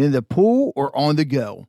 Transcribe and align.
in 0.00 0.12
the 0.12 0.22
pool, 0.22 0.72
or 0.74 0.96
on 0.96 1.16
the 1.16 1.24
go. 1.24 1.68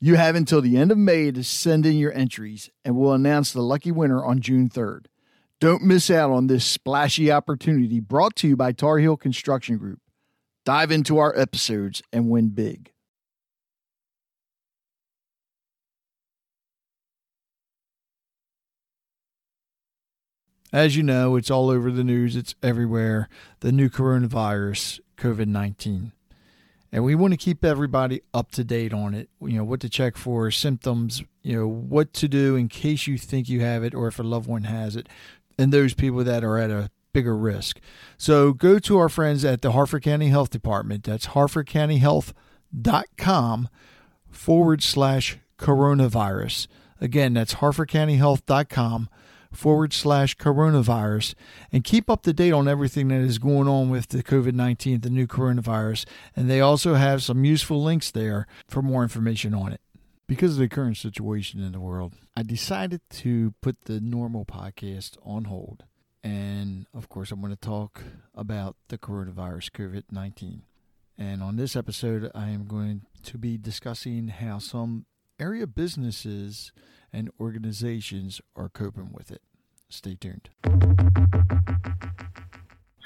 You 0.00 0.16
have 0.16 0.34
until 0.34 0.60
the 0.60 0.76
end 0.76 0.92
of 0.92 0.98
May 0.98 1.30
to 1.30 1.42
send 1.42 1.84
in 1.84 1.96
your 1.96 2.12
entries, 2.12 2.70
and 2.84 2.96
we'll 2.96 3.12
announce 3.12 3.52
the 3.52 3.62
lucky 3.62 3.90
winner 3.90 4.24
on 4.24 4.40
June 4.40 4.68
3rd. 4.68 5.06
Don't 5.60 5.82
miss 5.82 6.10
out 6.10 6.30
on 6.30 6.46
this 6.46 6.64
splashy 6.64 7.30
opportunity 7.30 8.00
brought 8.00 8.34
to 8.36 8.48
you 8.48 8.56
by 8.56 8.72
Tar 8.72 8.98
Heel 8.98 9.16
Construction 9.16 9.76
Group. 9.76 10.00
Dive 10.64 10.90
into 10.90 11.18
our 11.18 11.38
episodes 11.38 12.02
and 12.12 12.30
win 12.30 12.48
big. 12.48 12.92
As 20.72 20.96
you 20.96 21.02
know, 21.02 21.36
it's 21.36 21.50
all 21.50 21.68
over 21.68 21.90
the 21.90 22.04
news, 22.04 22.36
it's 22.36 22.54
everywhere. 22.62 23.28
The 23.58 23.72
new 23.72 23.90
coronavirus, 23.90 25.00
COVID 25.16 25.48
19. 25.48 26.12
And 26.92 27.04
we 27.04 27.14
want 27.14 27.32
to 27.32 27.36
keep 27.36 27.64
everybody 27.64 28.20
up 28.34 28.50
to 28.52 28.64
date 28.64 28.92
on 28.92 29.14
it. 29.14 29.30
You 29.40 29.58
know, 29.58 29.64
what 29.64 29.78
to 29.80 29.88
check 29.88 30.16
for, 30.16 30.50
symptoms, 30.50 31.22
you 31.42 31.56
know, 31.56 31.68
what 31.68 32.12
to 32.14 32.26
do 32.26 32.56
in 32.56 32.66
case 32.68 33.06
you 33.06 33.16
think 33.16 33.48
you 33.48 33.60
have 33.60 33.84
it 33.84 33.94
or 33.94 34.08
if 34.08 34.18
a 34.18 34.24
loved 34.24 34.48
one 34.48 34.64
has 34.64 34.96
it, 34.96 35.08
and 35.56 35.72
those 35.72 35.94
people 35.94 36.24
that 36.24 36.42
are 36.42 36.58
at 36.58 36.70
a 36.70 36.90
bigger 37.12 37.36
risk. 37.36 37.78
So 38.16 38.52
go 38.52 38.78
to 38.80 38.98
our 38.98 39.08
friends 39.08 39.44
at 39.44 39.62
the 39.62 39.70
Harford 39.72 40.02
County 40.02 40.28
Health 40.28 40.50
Department. 40.50 41.04
That's 41.04 41.28
harfordcountyhealth.com 41.28 43.68
forward 44.30 44.82
slash 44.82 45.38
coronavirus. 45.58 46.66
Again, 47.00 47.34
that's 47.34 47.54
harfordcountyhealth.com 47.54 49.08
forward 49.52 49.92
slash 49.92 50.36
coronavirus 50.36 51.34
and 51.72 51.84
keep 51.84 52.08
up 52.08 52.22
to 52.22 52.32
date 52.32 52.52
on 52.52 52.68
everything 52.68 53.08
that 53.08 53.20
is 53.20 53.38
going 53.38 53.68
on 53.68 53.90
with 53.90 54.08
the 54.08 54.22
COVID 54.22 54.54
19, 54.54 55.00
the 55.00 55.10
new 55.10 55.26
coronavirus. 55.26 56.06
And 56.36 56.48
they 56.50 56.60
also 56.60 56.94
have 56.94 57.22
some 57.22 57.44
useful 57.44 57.82
links 57.82 58.10
there 58.10 58.46
for 58.68 58.82
more 58.82 59.02
information 59.02 59.54
on 59.54 59.72
it. 59.72 59.80
Because 60.26 60.52
of 60.52 60.58
the 60.58 60.68
current 60.68 60.96
situation 60.96 61.60
in 61.60 61.72
the 61.72 61.80
world, 61.80 62.14
I 62.36 62.42
decided 62.42 63.00
to 63.10 63.52
put 63.60 63.86
the 63.86 64.00
normal 64.00 64.44
podcast 64.44 65.16
on 65.24 65.44
hold. 65.44 65.84
And 66.22 66.86
of 66.94 67.08
course, 67.08 67.32
I'm 67.32 67.40
going 67.40 67.52
to 67.52 67.60
talk 67.60 68.02
about 68.34 68.76
the 68.88 68.98
coronavirus, 68.98 69.70
COVID 69.72 70.04
19. 70.10 70.62
And 71.18 71.42
on 71.42 71.56
this 71.56 71.76
episode, 71.76 72.30
I 72.34 72.50
am 72.50 72.66
going 72.66 73.02
to 73.24 73.38
be 73.38 73.58
discussing 73.58 74.28
how 74.28 74.58
some 74.58 75.06
area 75.38 75.66
businesses 75.66 76.72
and 77.12 77.30
organizations 77.40 78.40
are 78.56 78.68
coping 78.68 79.10
with 79.12 79.30
it. 79.30 79.42
Stay 79.88 80.14
tuned. 80.14 80.50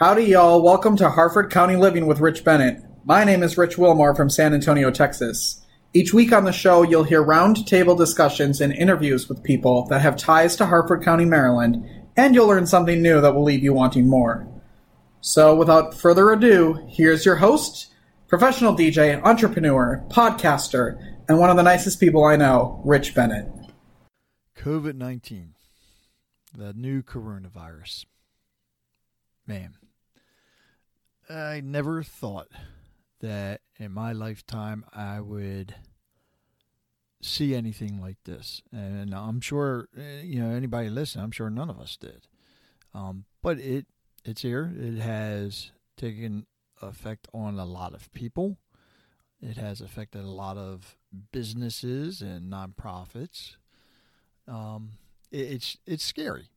Howdy, 0.01 0.25
y'all. 0.25 0.63
Welcome 0.63 0.97
to 0.97 1.11
Harford 1.11 1.51
County 1.51 1.77
Living 1.77 2.07
with 2.07 2.21
Rich 2.21 2.45
Bennett. 2.45 2.83
My 3.05 3.25
name 3.25 3.43
is 3.43 3.57
Rich 3.57 3.79
Wilmore 3.79 4.15
from 4.15 4.29
San 4.29 4.53
Antonio, 4.53 4.91
Texas. 4.91 5.65
Each 5.93 6.13
week 6.13 6.33
on 6.33 6.45
the 6.45 6.53
show, 6.53 6.83
you'll 6.83 7.05
hear 7.05 7.23
roundtable 7.23 7.97
discussions 7.97 8.61
and 8.61 8.73
interviews 8.73 9.29
with 9.29 9.45
people 9.45 9.87
that 9.87 10.01
have 10.01 10.17
ties 10.17 10.57
to 10.57 10.67
Harford 10.67 11.03
County, 11.05 11.25
Maryland, 11.25 11.89
and 12.17 12.35
you'll 12.35 12.49
learn 12.49 12.67
something 12.67 13.01
new 13.01 13.21
that 13.21 13.35
will 13.35 13.45
leave 13.45 13.63
you 13.63 13.73
wanting 13.73 14.09
more. 14.09 14.47
So, 15.21 15.55
without 15.55 15.95
further 15.95 16.31
ado, 16.31 16.85
here's 16.89 17.25
your 17.25 17.37
host, 17.37 17.93
professional 18.27 18.75
DJ, 18.75 19.23
entrepreneur, 19.23 20.05
podcaster, 20.09 20.99
and 21.29 21.39
one 21.39 21.51
of 21.51 21.57
the 21.57 21.63
nicest 21.63 22.01
people 22.01 22.25
I 22.25 22.37
know, 22.37 22.83
Rich 22.85 23.15
Bennett. 23.15 23.54
COVID 24.57 24.95
19, 24.95 25.55
the 26.57 26.73
new 26.73 27.03
coronavirus. 27.03 28.07
Man, 29.47 29.75
I 31.29 31.61
never 31.61 32.03
thought 32.03 32.49
that 33.21 33.61
in 33.79 33.93
my 33.93 34.13
lifetime 34.13 34.85
I 34.93 35.21
would 35.21 35.75
see 37.21 37.55
anything 37.55 38.01
like 38.01 38.19
this. 38.25 38.63
And 38.73 39.15
I'm 39.15 39.41
sure, 39.41 39.89
eh, 39.97 40.23
you 40.23 40.41
know, 40.41 40.55
anybody 40.55 40.89
listening, 40.89 41.25
I'm 41.25 41.31
sure 41.31 41.51
none 41.51 41.71
of 41.71 41.81
us 41.81 41.97
did. 41.97 42.27
Um, 42.93 43.25
but 43.43 43.59
it 43.59 43.87
it's 44.25 44.43
here. 44.43 44.73
It 44.79 45.01
has 45.01 45.73
taken 45.97 46.47
effect 46.81 47.29
on 47.33 47.59
a 47.59 47.65
lot 47.65 47.95
of 47.95 48.13
people. 48.13 48.59
It 49.41 49.57
has 49.57 49.81
affected 49.81 50.23
a 50.23 50.31
lot 50.31 50.57
of 50.57 50.97
businesses 51.33 52.23
and 52.23 52.51
nonprofits. 52.51 53.57
Um, 54.49 54.91
it, 55.31 55.53
it's 55.53 55.79
it's 55.87 56.05
scary. 56.05 56.49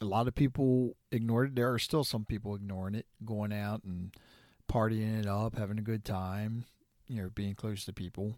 A 0.00 0.04
lot 0.04 0.28
of 0.28 0.34
people 0.34 0.96
ignored 1.10 1.48
it. 1.48 1.54
There 1.56 1.72
are 1.72 1.78
still 1.78 2.04
some 2.04 2.24
people 2.24 2.54
ignoring 2.54 2.94
it, 2.94 3.06
going 3.24 3.52
out 3.52 3.82
and 3.84 4.12
partying 4.70 5.18
it 5.18 5.26
up, 5.26 5.56
having 5.56 5.78
a 5.78 5.82
good 5.82 6.04
time, 6.04 6.66
you 7.08 7.20
know, 7.20 7.30
being 7.34 7.54
close 7.54 7.84
to 7.84 7.92
people. 7.92 8.36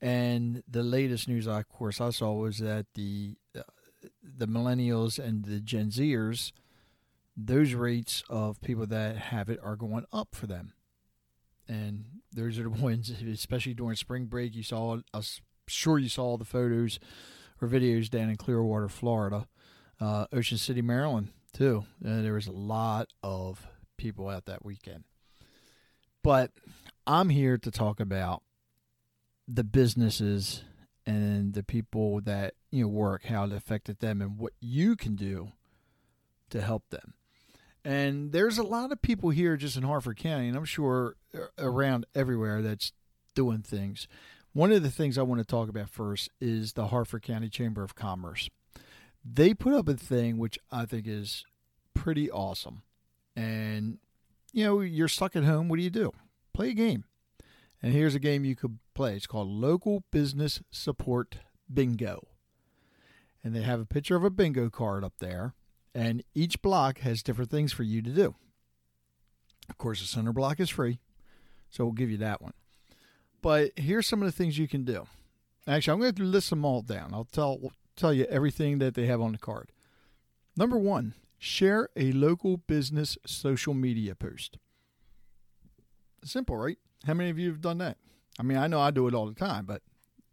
And 0.00 0.62
the 0.68 0.82
latest 0.82 1.28
news, 1.28 1.46
of 1.46 1.68
course, 1.68 2.00
I 2.00 2.10
saw 2.10 2.32
was 2.32 2.58
that 2.58 2.86
the 2.94 3.36
uh, 3.56 3.62
the 4.22 4.48
millennials 4.48 5.18
and 5.18 5.44
the 5.44 5.60
Gen 5.60 5.90
Zers, 5.90 6.52
those 7.36 7.74
rates 7.74 8.24
of 8.28 8.60
people 8.62 8.86
that 8.86 9.16
have 9.16 9.48
it 9.48 9.60
are 9.62 9.76
going 9.76 10.04
up 10.12 10.34
for 10.34 10.46
them. 10.46 10.72
And 11.68 12.04
those 12.32 12.58
are 12.58 12.64
the 12.64 12.70
ones, 12.82 13.10
especially 13.10 13.74
during 13.74 13.96
spring 13.96 14.24
break. 14.26 14.54
You 14.54 14.62
saw, 14.62 14.98
I'm 15.14 15.22
sure 15.68 15.98
you 15.98 16.08
saw 16.08 16.36
the 16.36 16.44
photos 16.44 16.98
or 17.62 17.68
videos 17.68 18.10
down 18.10 18.28
in 18.28 18.36
Clearwater, 18.36 18.88
Florida, 18.88 19.46
uh, 20.00 20.26
Ocean 20.32 20.58
City, 20.58 20.82
Maryland, 20.82 21.28
too. 21.52 21.84
Uh, 22.04 22.20
there 22.20 22.34
was 22.34 22.48
a 22.48 22.52
lot 22.52 23.08
of 23.22 23.66
people 23.96 24.28
out 24.28 24.46
that 24.46 24.64
weekend. 24.64 25.04
But 26.24 26.50
I'm 27.06 27.28
here 27.28 27.56
to 27.58 27.70
talk 27.70 28.00
about 28.00 28.42
the 29.46 29.64
businesses 29.64 30.64
and 31.06 31.54
the 31.54 31.62
people 31.62 32.20
that 32.22 32.54
you 32.70 32.84
know 32.84 32.88
work, 32.88 33.24
how 33.24 33.44
it 33.44 33.52
affected 33.52 34.00
them, 34.00 34.20
and 34.20 34.38
what 34.38 34.52
you 34.60 34.96
can 34.96 35.14
do 35.14 35.52
to 36.50 36.60
help 36.60 36.90
them. 36.90 37.14
And 37.84 38.30
there's 38.30 38.58
a 38.58 38.62
lot 38.62 38.92
of 38.92 39.02
people 39.02 39.30
here 39.30 39.56
just 39.56 39.76
in 39.76 39.82
Harford 39.82 40.16
County, 40.16 40.48
and 40.48 40.56
I'm 40.56 40.64
sure 40.64 41.16
around 41.58 42.06
everywhere 42.14 42.62
that's 42.62 42.92
doing 43.34 43.62
things. 43.62 44.06
One 44.54 44.70
of 44.70 44.82
the 44.82 44.90
things 44.90 45.16
I 45.16 45.22
want 45.22 45.40
to 45.40 45.46
talk 45.46 45.70
about 45.70 45.88
first 45.88 46.28
is 46.38 46.74
the 46.74 46.88
Harford 46.88 47.22
County 47.22 47.48
Chamber 47.48 47.82
of 47.82 47.94
Commerce. 47.94 48.50
They 49.24 49.54
put 49.54 49.72
up 49.72 49.88
a 49.88 49.94
thing 49.94 50.36
which 50.36 50.58
I 50.70 50.84
think 50.84 51.06
is 51.06 51.44
pretty 51.94 52.30
awesome. 52.30 52.82
And, 53.34 53.98
you 54.52 54.64
know, 54.64 54.80
you're 54.80 55.08
stuck 55.08 55.36
at 55.36 55.44
home. 55.44 55.68
What 55.68 55.76
do 55.76 55.82
you 55.82 55.90
do? 55.90 56.12
Play 56.52 56.70
a 56.70 56.74
game. 56.74 57.04
And 57.82 57.94
here's 57.94 58.14
a 58.14 58.20
game 58.20 58.44
you 58.44 58.54
could 58.54 58.78
play. 58.94 59.16
It's 59.16 59.26
called 59.26 59.48
Local 59.48 60.04
Business 60.10 60.60
Support 60.70 61.38
Bingo. 61.72 62.28
And 63.42 63.56
they 63.56 63.62
have 63.62 63.80
a 63.80 63.86
picture 63.86 64.16
of 64.16 64.24
a 64.24 64.30
bingo 64.30 64.68
card 64.68 65.02
up 65.02 65.14
there. 65.18 65.54
And 65.94 66.22
each 66.34 66.60
block 66.60 66.98
has 66.98 67.22
different 67.22 67.50
things 67.50 67.72
for 67.72 67.84
you 67.84 68.02
to 68.02 68.10
do. 68.10 68.34
Of 69.70 69.78
course, 69.78 70.00
the 70.00 70.06
center 70.06 70.32
block 70.32 70.60
is 70.60 70.68
free. 70.68 70.98
So 71.70 71.84
we'll 71.84 71.94
give 71.94 72.10
you 72.10 72.18
that 72.18 72.42
one. 72.42 72.52
But 73.42 73.72
here's 73.76 74.06
some 74.06 74.22
of 74.22 74.26
the 74.26 74.32
things 74.32 74.56
you 74.56 74.68
can 74.68 74.84
do. 74.84 75.06
Actually, 75.66 75.92
I'm 75.94 76.00
going 76.00 76.14
to 76.14 76.22
list 76.22 76.50
them 76.50 76.64
all 76.64 76.80
down. 76.80 77.12
I'll 77.12 77.24
tell 77.24 77.72
tell 77.96 78.12
you 78.12 78.24
everything 78.24 78.78
that 78.78 78.94
they 78.94 79.06
have 79.06 79.20
on 79.20 79.32
the 79.32 79.38
card. 79.38 79.70
Number 80.56 80.78
one, 80.78 81.14
share 81.38 81.88
a 81.96 82.12
local 82.12 82.56
business 82.56 83.18
social 83.26 83.74
media 83.74 84.14
post. 84.14 84.58
Simple, 86.24 86.56
right? 86.56 86.78
How 87.04 87.14
many 87.14 87.30
of 87.30 87.38
you 87.38 87.48
have 87.48 87.60
done 87.60 87.78
that? 87.78 87.98
I 88.38 88.42
mean, 88.44 88.56
I 88.58 88.66
know 88.66 88.80
I 88.80 88.90
do 88.90 89.08
it 89.08 89.14
all 89.14 89.26
the 89.26 89.34
time, 89.34 89.66
but 89.66 89.82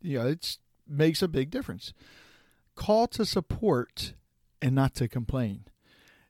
you 0.02 0.20
know, 0.20 0.28
it 0.28 0.58
makes 0.88 1.22
a 1.22 1.28
big 1.28 1.50
difference. 1.50 1.94
call 2.76 3.08
to 3.08 3.26
support 3.26 4.14
and 4.62 4.74
not 4.74 4.96
to 4.96 5.08
complain. 5.08 5.66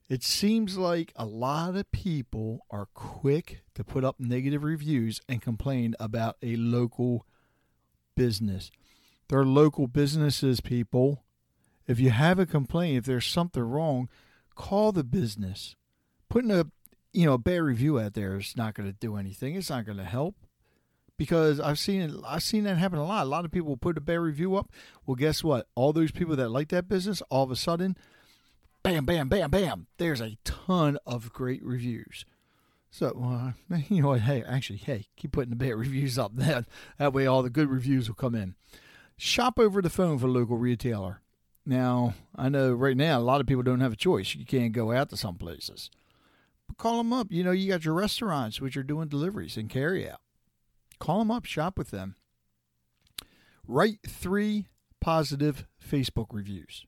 It 0.10 0.24
seems 0.24 0.76
like 0.76 1.14
a 1.16 1.26
lot 1.26 1.76
of 1.76 1.92
people 1.92 2.66
are 2.72 2.88
quick 2.96 3.62
to 3.76 3.84
put 3.84 4.04
up 4.04 4.20
negative 4.20 4.64
reviews 4.64 5.22
and 5.30 5.40
complain 5.40 5.96
about 6.00 6.36
a 6.42 6.56
local 6.56 7.28
business. 8.16 8.72
They're 9.30 9.46
local 9.46 9.86
businesses, 9.86 10.62
people. 10.62 11.24
If 11.88 12.00
you 12.00 12.10
have 12.10 12.40
a 12.40 12.48
complaint, 12.48 12.98
if 12.98 13.06
there's 13.06 13.28
something 13.28 13.62
wrong, 13.62 14.10
call 14.56 14.92
the 14.92 15.04
business. 15.04 15.76
Putting 16.28 16.52
a 16.52 16.66
you 17.14 17.26
know 17.26 17.34
a 17.34 17.40
bad 17.40 17.62
review 17.62 18.00
out 18.00 18.16
there 18.16 18.38
is 18.38 18.56
not 18.58 18.74
going 18.74 18.90
to 18.90 18.98
do 19.00 19.16
anything. 19.16 19.56
It's 19.56 19.70
not 19.70 19.86
going 19.86 19.98
to 20.00 20.04
help 20.04 20.36
because 21.18 21.60
I've 21.60 21.78
seen 21.78 22.02
it. 22.02 22.12
I've 22.26 22.44
seen 22.44 22.64
that 22.64 22.78
happen 22.78 22.98
a 22.98 23.06
lot. 23.06 23.26
A 23.26 23.30
lot 23.30 23.46
of 23.46 23.52
people 23.52 23.78
put 23.78 23.98
a 23.98 24.02
bad 24.02 24.20
review 24.20 24.56
up. 24.56 24.72
Well, 25.06 25.16
guess 25.16 25.44
what? 25.44 25.68
All 25.76 25.94
those 25.94 26.12
people 26.12 26.36
that 26.36 26.50
like 26.50 26.70
that 26.70 26.88
business, 26.88 27.22
all 27.30 27.44
of 27.44 27.52
a 27.52 27.56
sudden, 27.56 27.96
bam, 28.84 29.06
bam, 29.06 29.30
bam, 29.30 29.50
bam. 29.50 29.88
There's 29.98 30.22
a 30.22 30.38
ton 30.44 30.98
of 31.06 31.34
great 31.34 31.64
reviews. 31.64 32.26
So, 32.92 33.54
uh, 33.72 33.78
you 33.90 34.02
know 34.02 34.10
what? 34.10 34.22
Hey, 34.22 34.44
actually, 34.44 34.78
hey, 34.78 35.08
keep 35.16 35.32
putting 35.32 35.52
the 35.52 35.56
bad 35.56 35.76
reviews 35.76 36.18
up. 36.18 36.36
That 36.36 36.66
that 36.98 37.14
way, 37.14 37.26
all 37.26 37.44
the 37.44 37.50
good 37.50 37.70
reviews 37.70 38.08
will 38.08 38.16
come 38.16 38.36
in. 38.36 38.56
Shop 39.18 39.60
over 39.60 39.82
the 39.82 39.90
phone 39.90 40.18
for 40.18 40.28
a 40.28 40.32
local 40.32 40.58
retailer. 40.58 41.22
Now, 41.66 42.16
I 42.36 42.50
know 42.50 42.74
right 42.74 42.98
now 42.98 43.20
a 43.20 43.22
lot 43.22 43.42
of 43.42 43.48
people 43.48 43.64
don't 43.64 43.82
have 43.82 43.94
a 43.94 43.98
choice. 43.98 44.34
You 44.34 44.46
can't 44.46 44.72
go 44.72 44.92
out 44.92 45.10
to 45.10 45.18
some 45.18 45.36
places. 45.36 45.92
But 46.68 46.78
call 46.78 46.98
them 46.98 47.14
up. 47.14 47.28
You 47.30 47.44
know, 47.44 47.52
you 47.52 47.70
got 47.70 47.86
your 47.86 47.94
restaurants 47.94 48.62
which 48.62 48.78
are 48.78 48.84
doing 48.84 49.08
deliveries 49.08 49.58
and 49.58 49.70
carry 49.70 50.10
out. 50.10 50.22
Call 51.00 51.20
them 51.20 51.32
up, 51.32 51.46
shop 51.46 51.78
with 51.78 51.92
them. 51.92 52.16
Write 53.68 54.00
three 54.08 54.68
positive 55.00 55.66
Facebook 55.86 56.28
reviews. 56.32 56.86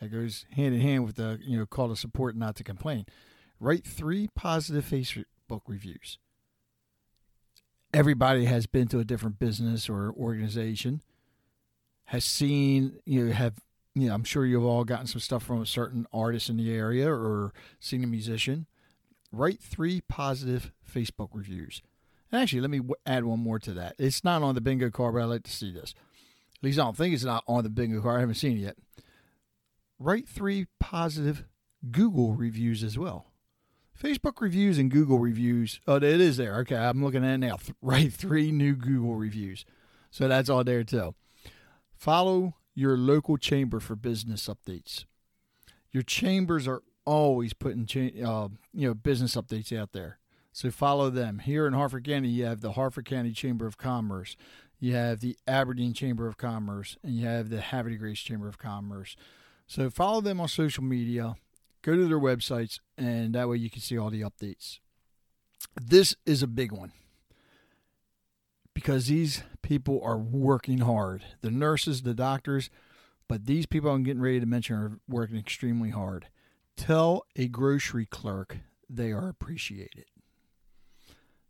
That 0.00 0.08
goes 0.08 0.44
hand 0.52 0.74
in 0.74 0.80
hand 0.80 1.04
with 1.04 1.16
the 1.16 1.38
you 1.42 1.58
know 1.58 1.66
call 1.66 1.88
to 1.88 1.96
support, 1.96 2.36
not 2.36 2.56
to 2.56 2.64
complain. 2.64 3.06
Write 3.58 3.86
three 3.86 4.28
positive 4.34 4.84
Facebook 4.84 5.62
reviews. 5.66 6.18
Everybody 7.94 8.44
has 8.44 8.66
been 8.66 8.88
to 8.88 8.98
a 8.98 9.04
different 9.04 9.38
business 9.38 9.88
or 9.88 10.12
organization, 10.12 11.02
has 12.06 12.24
seen 12.24 12.98
you 13.06 13.26
know 13.26 13.32
have 13.32 13.54
you 13.94 14.08
know 14.08 14.14
I'm 14.14 14.24
sure 14.24 14.44
you've 14.44 14.64
all 14.64 14.84
gotten 14.84 15.06
some 15.06 15.20
stuff 15.20 15.42
from 15.42 15.62
a 15.62 15.66
certain 15.66 16.06
artist 16.12 16.50
in 16.50 16.58
the 16.58 16.72
area 16.72 17.10
or 17.10 17.52
seen 17.80 18.04
a 18.04 18.06
musician. 18.06 18.66
Write 19.32 19.60
three 19.60 20.02
positive 20.02 20.72
Facebook 20.88 21.30
reviews. 21.32 21.82
And 22.30 22.42
actually, 22.42 22.60
let 22.60 22.70
me 22.70 22.80
add 23.04 23.24
one 23.24 23.40
more 23.40 23.58
to 23.60 23.72
that. 23.74 23.94
It's 23.98 24.24
not 24.24 24.42
on 24.42 24.54
the 24.54 24.60
bingo 24.60 24.90
card, 24.90 25.14
but 25.14 25.22
I'd 25.22 25.26
like 25.26 25.42
to 25.44 25.52
see 25.52 25.72
this. 25.72 25.94
At 26.58 26.64
least 26.64 26.78
I 26.78 26.84
don't 26.84 26.96
think 26.96 27.14
it's 27.14 27.24
not 27.24 27.44
on 27.46 27.62
the 27.62 27.70
bingo 27.70 28.00
card. 28.00 28.16
I 28.16 28.20
haven't 28.20 28.36
seen 28.36 28.56
it 28.56 28.60
yet. 28.60 28.76
Write 29.98 30.28
three 30.28 30.66
positive 30.78 31.44
Google 31.90 32.34
reviews 32.34 32.82
as 32.82 32.98
well. 32.98 33.26
Facebook 34.00 34.40
reviews 34.40 34.78
and 34.78 34.90
Google 34.90 35.18
reviews. 35.18 35.80
Oh, 35.86 35.96
it 35.96 36.02
is 36.02 36.36
there. 36.36 36.56
Okay, 36.58 36.76
I'm 36.76 37.02
looking 37.02 37.24
at 37.24 37.34
it 37.34 37.38
now. 37.38 37.58
Write 37.80 38.12
three 38.12 38.52
new 38.52 38.74
Google 38.74 39.14
reviews. 39.14 39.64
So 40.10 40.28
that's 40.28 40.50
all 40.50 40.64
there 40.64 40.84
too. 40.84 41.14
Follow 41.94 42.56
your 42.74 42.96
local 42.96 43.38
chamber 43.38 43.80
for 43.80 43.96
business 43.96 44.48
updates. 44.48 45.06
Your 45.90 46.02
chambers 46.02 46.68
are 46.68 46.82
always 47.06 47.54
putting 47.54 47.84
uh, 48.22 48.48
you 48.74 48.88
know 48.88 48.94
business 48.94 49.34
updates 49.34 49.76
out 49.76 49.92
there. 49.92 50.18
So 50.52 50.70
follow 50.70 51.10
them. 51.10 51.40
Here 51.40 51.66
in 51.66 51.74
Harford 51.74 52.04
County, 52.04 52.28
you 52.28 52.44
have 52.44 52.60
the 52.60 52.72
Harford 52.72 53.04
County 53.04 53.32
Chamber 53.32 53.66
of 53.66 53.76
Commerce, 53.76 54.36
you 54.78 54.94
have 54.94 55.20
the 55.20 55.36
Aberdeen 55.46 55.94
Chamber 55.94 56.26
of 56.26 56.36
Commerce, 56.36 56.96
and 57.02 57.14
you 57.14 57.26
have 57.26 57.48
the 57.48 57.60
Havre 57.60 57.96
Grace 57.96 58.20
Chamber 58.20 58.48
of 58.48 58.58
Commerce. 58.58 59.16
So 59.66 59.90
follow 59.90 60.20
them 60.20 60.40
on 60.40 60.48
social 60.48 60.84
media, 60.84 61.34
go 61.82 61.94
to 61.94 62.06
their 62.06 62.18
websites, 62.18 62.78
and 62.96 63.34
that 63.34 63.48
way 63.48 63.56
you 63.56 63.70
can 63.70 63.82
see 63.82 63.98
all 63.98 64.10
the 64.10 64.22
updates. 64.22 64.78
This 65.80 66.14
is 66.24 66.42
a 66.42 66.46
big 66.46 66.72
one 66.72 66.92
because 68.74 69.06
these 69.06 69.42
people 69.62 70.00
are 70.02 70.18
working 70.18 70.78
hard. 70.78 71.24
The 71.40 71.50
nurses, 71.50 72.02
the 72.02 72.14
doctors, 72.14 72.70
but 73.28 73.46
these 73.46 73.66
people 73.66 73.90
I'm 73.90 74.04
getting 74.04 74.22
ready 74.22 74.40
to 74.40 74.46
mention 74.46 74.76
are 74.76 75.00
working 75.08 75.36
extremely 75.36 75.90
hard. 75.90 76.28
Tell 76.76 77.24
a 77.34 77.48
grocery 77.48 78.06
clerk 78.06 78.58
they 78.88 79.10
are 79.10 79.28
appreciated 79.28 80.04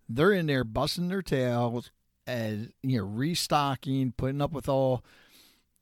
they're 0.09 0.33
in 0.33 0.47
there 0.47 0.65
busting 0.65 1.09
their 1.09 1.23
tails 1.23 1.91
as 2.27 2.69
you 2.83 2.99
know 2.99 3.05
restocking, 3.05 4.13
putting 4.13 4.41
up 4.41 4.53
with 4.53 4.69
all 4.69 5.05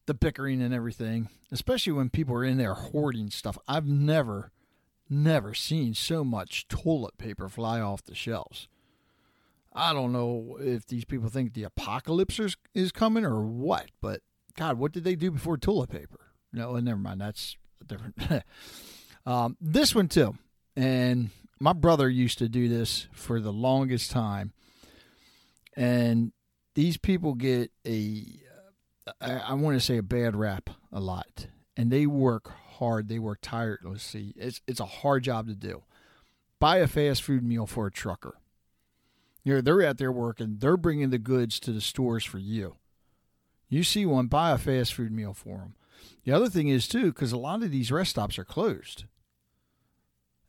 the 0.06 0.14
bickering 0.14 0.62
and 0.62 0.74
everything, 0.74 1.28
especially 1.50 1.92
when 1.92 2.10
people 2.10 2.34
are 2.34 2.44
in 2.44 2.58
there 2.58 2.74
hoarding 2.74 3.30
stuff. 3.30 3.58
I've 3.66 3.86
never, 3.86 4.52
never 5.08 5.54
seen 5.54 5.94
so 5.94 6.24
much 6.24 6.68
toilet 6.68 7.18
paper 7.18 7.48
fly 7.48 7.80
off 7.80 8.04
the 8.04 8.14
shelves. 8.14 8.68
I 9.72 9.92
don't 9.92 10.12
know 10.12 10.56
if 10.60 10.86
these 10.86 11.04
people 11.04 11.28
think 11.28 11.54
the 11.54 11.64
apocalypse 11.64 12.38
is, 12.38 12.56
is 12.74 12.92
coming 12.92 13.24
or 13.24 13.42
what, 13.42 13.90
but 14.00 14.20
God, 14.56 14.78
what 14.78 14.92
did 14.92 15.04
they 15.04 15.16
do 15.16 15.32
before 15.32 15.56
toilet 15.56 15.90
paper? 15.90 16.20
No, 16.52 16.76
never 16.76 16.98
mind. 16.98 17.20
That's 17.20 17.56
different. 17.84 18.44
um, 19.26 19.56
this 19.60 19.94
one 19.94 20.08
too, 20.08 20.36
and 20.76 21.30
my 21.58 21.72
brother 21.72 22.08
used 22.08 22.38
to 22.38 22.48
do 22.48 22.68
this 22.68 23.08
for 23.12 23.40
the 23.40 23.52
longest 23.52 24.12
time, 24.12 24.52
and 25.76 26.32
these 26.76 26.96
people 26.96 27.34
get 27.34 27.72
a 27.84 28.24
I, 29.20 29.32
I 29.32 29.54
want 29.54 29.76
to 29.76 29.84
say 29.84 29.96
a 29.96 30.02
bad 30.02 30.36
rap 30.36 30.70
a 30.92 31.00
lot, 31.00 31.48
and 31.76 31.90
they 31.90 32.06
work 32.06 32.50
hard. 32.78 33.08
They 33.08 33.18
work 33.18 33.38
tirelessly. 33.42 34.34
It's 34.36 34.60
it's 34.66 34.80
a 34.80 34.86
hard 34.86 35.24
job 35.24 35.46
to 35.48 35.54
do. 35.54 35.82
Buy 36.58 36.78
a 36.78 36.86
fast 36.86 37.22
food 37.22 37.44
meal 37.44 37.66
for 37.66 37.86
a 37.86 37.92
trucker. 37.92 38.38
You 39.42 39.54
know, 39.54 39.60
they're 39.60 39.86
out 39.86 39.98
there 39.98 40.12
working. 40.12 40.56
They're 40.58 40.76
bringing 40.76 41.10
the 41.10 41.18
goods 41.18 41.60
to 41.60 41.72
the 41.72 41.80
stores 41.80 42.24
for 42.24 42.38
you. 42.38 42.76
You 43.68 43.84
see 43.84 44.06
one, 44.06 44.26
buy 44.28 44.52
a 44.52 44.58
fast 44.58 44.94
food 44.94 45.12
meal 45.12 45.34
for 45.34 45.58
them. 45.58 45.74
The 46.24 46.32
other 46.32 46.48
thing 46.48 46.68
is 46.68 46.88
too, 46.88 47.06
because 47.06 47.32
a 47.32 47.36
lot 47.36 47.62
of 47.62 47.70
these 47.70 47.92
rest 47.92 48.10
stops 48.10 48.38
are 48.38 48.44
closed 48.44 49.04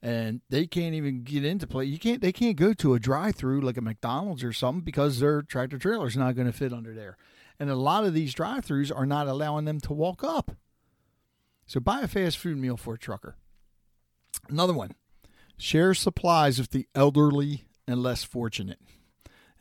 and 0.06 0.42
they 0.51 0.68
can't 0.68 0.94
even 0.94 1.24
get 1.24 1.44
into 1.44 1.66
play. 1.66 1.86
You 1.86 1.98
can't. 1.98 2.22
They 2.22 2.31
can't 2.31 2.56
go 2.56 2.74
to 2.74 2.94
a 2.94 3.00
drive-through 3.00 3.62
like 3.62 3.78
a 3.78 3.81
McDonald's 3.81 4.44
or 4.44 4.54
something 4.54 4.84
because 4.84 5.19
their 5.19 5.42
tractor 5.42 5.80
trailer 5.80 6.06
is 6.06 6.16
not 6.16 6.36
going 6.36 6.46
to 6.46 6.54
fit 6.54 6.72
under 6.72 6.94
there. 6.94 7.18
And 7.60 7.69
a 7.69 7.75
lot 7.75 8.06
of 8.06 8.13
these 8.13 8.34
drive-throughs 8.34 8.92
are 8.96 9.06
not 9.06 9.28
allowing 9.28 9.66
them 9.66 9.80
to 9.81 9.94
walk 9.94 10.24
up. 10.24 10.52
So 11.66 11.80
buy 11.80 12.02
a 12.02 12.07
fast 12.07 12.38
food 12.38 12.58
meal 12.58 12.77
for 12.77 12.94
a 12.94 13.00
trucker. 13.00 13.36
Another 14.50 14.74
one: 14.74 14.91
share 15.58 15.94
supplies 15.94 16.60
with 16.60 16.72
the 16.72 16.88
elderly 16.94 17.65
and 17.88 18.03
less 18.03 18.24
fortunate. 18.24 18.80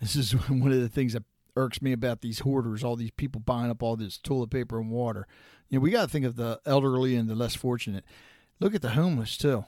This 0.00 0.16
is 0.16 0.32
one 0.48 0.72
of 0.72 0.80
the 0.80 0.88
things 0.88 1.14
that 1.14 1.24
irks 1.56 1.80
me 1.80 1.92
about 1.92 2.20
these 2.20 2.40
hoarders, 2.40 2.82
all 2.82 2.96
these 2.96 3.12
people 3.12 3.40
buying 3.40 3.70
up 3.70 3.82
all 3.82 3.96
this 3.96 4.18
toilet 4.18 4.50
paper 4.50 4.78
and 4.78 4.90
water. 4.90 5.26
You 5.68 5.78
know, 5.78 5.82
we 5.82 5.90
got 5.90 6.02
to 6.02 6.10
think 6.10 6.24
of 6.24 6.36
the 6.36 6.60
elderly 6.66 7.16
and 7.16 7.28
the 7.28 7.34
less 7.34 7.54
fortunate. 7.54 8.04
Look 8.60 8.74
at 8.74 8.82
the 8.82 8.90
homeless 8.90 9.36
too. 9.36 9.64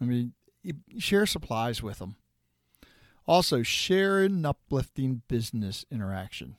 I 0.00 0.04
mean, 0.04 0.32
share 0.98 1.26
supplies 1.26 1.82
with 1.82 1.98
them. 1.98 2.16
Also, 3.26 3.62
share 3.62 4.20
an 4.20 4.46
uplifting 4.46 5.22
business 5.26 5.84
interaction. 5.90 6.56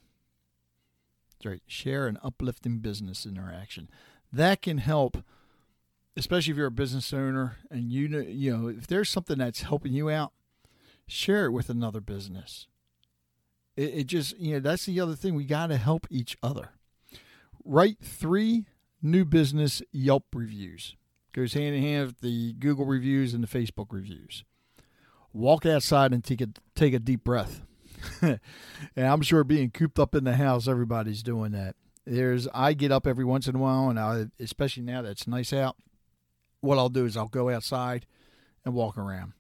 Share 1.68 2.08
an 2.08 2.18
uplifting 2.24 2.80
business 2.80 3.26
interaction. 3.26 3.90
That 4.32 4.62
can 4.62 4.80
help, 4.80 5.18
especially 6.16 6.52
if 6.52 6.58
you're 6.58 6.68
a 6.68 6.72
business 6.72 7.14
owner 7.14 7.58
and 7.72 7.92
you 7.92 8.08
know, 8.08 8.20
you 8.20 8.58
know, 8.58 8.68
if 8.68 8.88
there's 8.88 9.10
something 9.10 9.38
that's 9.38 9.62
helping 9.62 9.94
you 9.94 10.10
out, 10.10 10.34
share 11.08 11.46
it 11.46 11.52
with 11.52 11.70
another 11.70 12.02
business. 12.02 12.68
It, 13.76 13.94
it 13.94 14.08
just, 14.08 14.38
you 14.38 14.54
know, 14.54 14.60
that's 14.60 14.86
the 14.86 15.00
other 15.00 15.16
thing. 15.16 15.36
We 15.36 15.46
got 15.46 15.68
to 15.68 15.78
help 15.78 16.08
each 16.10 16.38
other. 16.44 16.72
Write 17.64 17.98
three 18.02 18.66
new 19.02 19.26
business 19.26 19.82
Yelp 19.92 20.26
reviews 20.34 20.96
goes 21.38 21.54
hand 21.54 21.76
in 21.76 21.84
hand 21.84 22.08
with 22.08 22.22
the 22.22 22.54
Google 22.54 22.86
reviews 22.86 23.36
and 23.36 23.44
the 23.44 23.48
Facebook 23.48 23.88
reviews. 23.92 24.44
Walk 25.34 25.68
outside 25.68 26.12
and 26.12 26.24
take 26.24 26.42
a 26.42 26.48
take 26.74 26.96
a 26.96 27.00
deep 27.00 27.24
breath. 27.24 27.62
and 28.22 28.40
I'm 28.96 29.22
sure 29.22 29.44
being 29.44 29.72
cooped 29.72 30.00
up 30.00 30.16
in 30.16 30.24
the 30.24 30.36
house, 30.36 30.68
everybody's 30.68 31.24
doing 31.24 31.52
that. 31.54 31.76
There's 32.06 32.48
I 32.54 32.74
get 32.74 32.92
up 32.92 33.06
every 33.06 33.26
once 33.26 33.48
in 33.48 33.56
a 33.56 33.60
while, 33.60 33.90
and 33.90 34.00
I, 34.00 34.28
especially 34.40 34.84
now 34.84 35.02
that 35.02 35.12
it's 35.12 35.28
nice 35.28 35.52
out. 35.52 35.76
What 36.62 36.78
I'll 36.78 36.90
do 36.90 37.06
is 37.06 37.18
I'll 37.18 37.28
go 37.28 37.50
outside 37.50 38.06
and 38.66 38.74
walk 38.74 38.98
around 38.98 39.34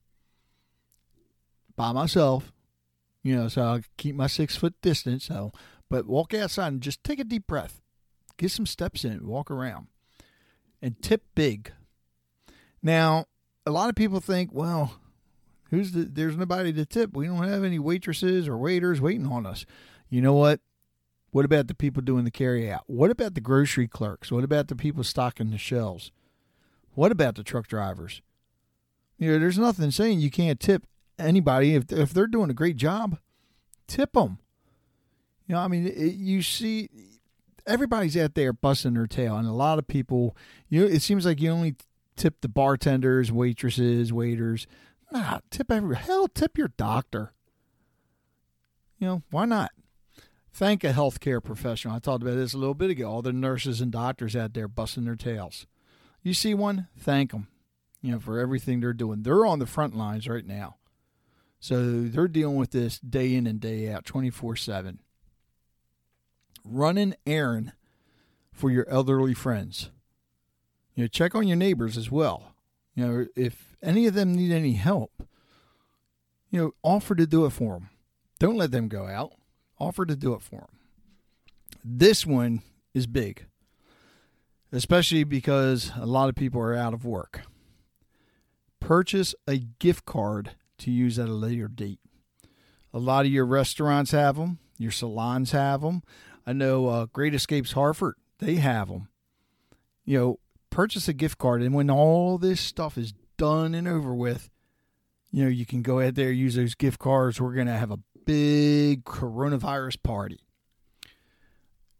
by 1.75 1.91
myself. 1.91 2.51
You 3.23 3.35
know, 3.35 3.47
so 3.47 3.61
I'll 3.61 3.81
keep 3.97 4.15
my 4.15 4.27
six 4.27 4.55
foot 4.55 4.75
distance. 4.81 5.25
So, 5.25 5.51
but 5.89 6.07
walk 6.07 6.33
outside 6.33 6.67
and 6.67 6.81
just 6.81 7.03
take 7.03 7.19
a 7.19 7.23
deep 7.23 7.47
breath, 7.47 7.81
get 8.37 8.51
some 8.51 8.65
steps 8.65 9.03
in, 9.03 9.25
walk 9.25 9.49
around, 9.49 9.87
and 10.81 11.01
tip 11.01 11.23
big 11.35 11.71
now, 12.81 13.25
a 13.65 13.71
lot 13.71 13.89
of 13.89 13.95
people 13.95 14.19
think, 14.19 14.51
well, 14.53 14.99
who's 15.69 15.91
the, 15.91 16.03
there's 16.03 16.37
nobody 16.37 16.73
to 16.73 16.85
tip. 16.85 17.15
We 17.15 17.27
don't 17.27 17.47
have 17.47 17.63
any 17.63 17.79
waitresses 17.79 18.47
or 18.47 18.57
waiters 18.57 19.01
waiting 19.01 19.27
on 19.27 19.45
us. 19.45 19.65
You 20.09 20.21
know 20.21 20.33
what? 20.33 20.59
What 21.31 21.45
about 21.45 21.67
the 21.67 21.75
people 21.75 22.01
doing 22.01 22.23
the 22.23 22.31
carry 22.31 22.71
out? 22.71 22.83
What 22.87 23.11
about 23.11 23.35
the 23.35 23.41
grocery 23.41 23.87
clerks? 23.87 24.31
What 24.31 24.43
about 24.43 24.69
the 24.69 24.75
people 24.75 25.03
stocking 25.03 25.51
the 25.51 25.57
shelves? 25.57 26.11
What 26.93 27.11
about 27.11 27.35
the 27.35 27.43
truck 27.43 27.67
drivers? 27.67 28.21
You 29.17 29.31
know, 29.31 29.39
there's 29.39 29.57
nothing 29.57 29.91
saying 29.91 30.19
you 30.19 30.31
can't 30.31 30.59
tip 30.59 30.87
anybody 31.19 31.75
if 31.75 31.91
if 31.91 32.13
they're 32.13 32.27
doing 32.27 32.49
a 32.49 32.55
great 32.55 32.77
job. 32.77 33.19
Tip 33.87 34.13
them. 34.13 34.39
You 35.47 35.55
know, 35.55 35.61
I 35.61 35.67
mean, 35.67 35.87
it, 35.87 36.15
you 36.15 36.41
see, 36.41 36.89
everybody's 37.65 38.17
out 38.17 38.35
there 38.35 38.53
busting 38.53 38.93
their 38.93 39.07
tail, 39.07 39.37
and 39.37 39.47
a 39.47 39.51
lot 39.51 39.79
of 39.79 39.87
people. 39.87 40.35
You 40.69 40.81
know, 40.81 40.87
it 40.87 41.01
seems 41.01 41.25
like 41.25 41.41
you 41.41 41.49
only 41.49 41.75
tip 42.15 42.41
the 42.41 42.49
bartenders, 42.49 43.31
waitresses, 43.31 44.11
waiters. 44.11 44.67
Nah, 45.11 45.39
tip 45.49 45.71
every 45.71 45.95
hell. 45.95 46.27
Tip 46.27 46.57
your 46.57 46.69
doctor. 46.69 47.33
You 48.99 49.07
know, 49.07 49.23
why 49.29 49.45
not? 49.45 49.71
Thank 50.51 50.83
a 50.83 50.91
healthcare 50.91 51.43
professional. 51.43 51.95
I 51.95 51.99
talked 51.99 52.23
about 52.23 52.35
this 52.35 52.53
a 52.53 52.57
little 52.57 52.73
bit 52.73 52.89
ago. 52.89 53.09
All 53.09 53.21
the 53.21 53.31
nurses 53.31 53.79
and 53.79 53.91
doctors 53.91 54.35
out 54.35 54.53
there 54.53 54.67
busting 54.67 55.05
their 55.05 55.15
tails. 55.15 55.67
You 56.23 56.33
see 56.33 56.53
one, 56.53 56.87
thank 56.97 57.31
them. 57.31 57.47
You 58.01 58.13
know, 58.13 58.19
for 58.19 58.39
everything 58.39 58.79
they're 58.79 58.93
doing. 58.93 59.23
They're 59.23 59.45
on 59.45 59.59
the 59.59 59.67
front 59.67 59.95
lines 59.95 60.27
right 60.27 60.45
now. 60.45 60.77
So 61.59 62.01
they're 62.01 62.27
dealing 62.27 62.55
with 62.55 62.71
this 62.71 62.99
day 62.99 63.33
in 63.33 63.47
and 63.47 63.59
day 63.59 63.91
out, 63.91 64.05
24 64.05 64.55
7. 64.55 64.99
Run 66.63 66.97
an 66.97 67.15
errand 67.25 67.73
for 68.51 68.71
your 68.71 68.87
elderly 68.89 69.33
friends. 69.33 69.91
You 70.95 71.03
know, 71.03 71.07
check 71.07 71.35
on 71.35 71.47
your 71.47 71.57
neighbors 71.57 71.97
as 71.97 72.11
well. 72.11 72.55
You 72.95 73.05
know, 73.05 73.25
if 73.35 73.66
any 73.81 74.07
of 74.07 74.13
them 74.13 74.33
need 74.33 74.51
any 74.51 74.73
help, 74.73 75.11
you 76.49 76.59
know, 76.61 76.71
offer 76.83 77.15
to 77.15 77.27
do 77.27 77.45
it 77.45 77.51
for 77.51 77.73
them. 77.75 77.89
Don't 78.39 78.57
let 78.57 78.71
them 78.71 78.87
go 78.87 79.07
out. 79.07 79.33
Offer 79.79 80.05
to 80.05 80.15
do 80.15 80.33
it 80.33 80.41
for 80.41 80.61
them. 80.61 80.79
This 81.83 82.25
one 82.25 82.61
is 82.93 83.07
big, 83.07 83.45
especially 84.71 85.23
because 85.23 85.91
a 85.95 86.05
lot 86.05 86.29
of 86.29 86.35
people 86.35 86.59
are 86.61 86.75
out 86.75 86.93
of 86.93 87.05
work. 87.05 87.41
Purchase 88.79 89.35
a 89.47 89.57
gift 89.57 90.05
card 90.05 90.51
to 90.79 90.91
use 90.91 91.17
at 91.19 91.29
a 91.29 91.33
later 91.33 91.67
date. 91.67 91.99
A 92.93 92.99
lot 92.99 93.25
of 93.25 93.31
your 93.31 93.45
restaurants 93.45 94.11
have 94.11 94.37
them, 94.37 94.59
your 94.77 94.91
salons 94.91 95.51
have 95.51 95.81
them. 95.81 96.03
I 96.45 96.53
know 96.53 96.87
uh, 96.87 97.05
Great 97.05 97.35
Escapes 97.35 97.73
Harford, 97.73 98.15
they 98.39 98.55
have 98.55 98.87
them. 98.87 99.09
You 100.05 100.17
know, 100.19 100.39
purchase 100.69 101.07
a 101.07 101.13
gift 101.13 101.37
card, 101.37 101.61
and 101.61 101.73
when 101.73 101.89
all 101.89 102.37
this 102.37 102.61
stuff 102.61 102.97
is 102.97 103.13
done 103.37 103.73
and 103.73 103.87
over 103.87 104.13
with, 104.13 104.49
you 105.31 105.43
know, 105.43 105.49
you 105.49 105.65
can 105.65 105.81
go 105.81 105.99
ahead 105.99 106.15
there, 106.15 106.31
use 106.31 106.55
those 106.55 106.75
gift 106.75 106.99
cards. 106.99 107.39
We're 107.39 107.53
going 107.53 107.67
to 107.67 107.73
have 107.73 107.91
a 107.91 107.99
big 108.25 109.05
coronavirus 109.05 110.03
party 110.03 110.39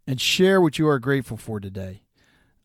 and 0.05 0.19
share 0.19 0.61
what 0.61 0.77
you 0.79 0.87
are 0.87 0.99
grateful 0.99 1.37
for 1.37 1.59
today. 1.59 2.03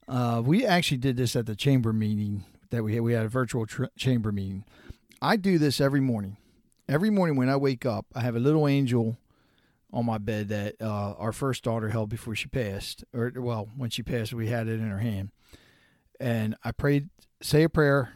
Uh, 0.09 0.43
we 0.45 0.67
actually 0.67 0.97
did 0.97 1.17
this 1.17 1.37
at 1.37 1.47
the 1.47 1.57
chamber 1.57 1.93
meeting 1.93 2.45
that 2.71 2.83
we 2.83 2.95
had. 2.95 3.03
We 3.03 3.13
had 3.13 3.25
a 3.25 3.29
virtual 3.29 3.67
tr- 3.67 3.85
chamber 3.97 4.33
meeting. 4.33 4.65
I 5.21 5.37
do 5.37 5.59
this 5.59 5.81
every 5.81 6.01
morning. 6.01 6.37
Every 6.89 7.11
morning 7.11 7.37
when 7.37 7.49
I 7.49 7.57
wake 7.57 7.87
up, 7.87 8.07
I 8.15 8.21
have 8.21 8.35
a 8.35 8.41
little 8.41 8.67
angel 8.67 9.17
on 9.93 10.07
my 10.07 10.19
bed 10.19 10.49
that 10.49 10.75
uh, 10.81 11.15
our 11.19 11.33
first 11.33 11.63
daughter 11.63 11.91
held 11.91 12.09
before 12.09 12.35
she 12.35 12.49
passed. 12.49 13.05
Or, 13.15 13.33
well, 13.37 13.69
when 13.77 13.91
she 13.91 14.03
passed, 14.03 14.33
we 14.33 14.49
had 14.49 14.67
it 14.69 14.81
in 14.81 14.89
her 14.89 14.99
hand. 14.99 15.31
And 16.19 16.57
I 16.65 16.73
prayed, 16.73 17.11
say 17.41 17.63
a 17.63 17.69
prayer 17.69 18.15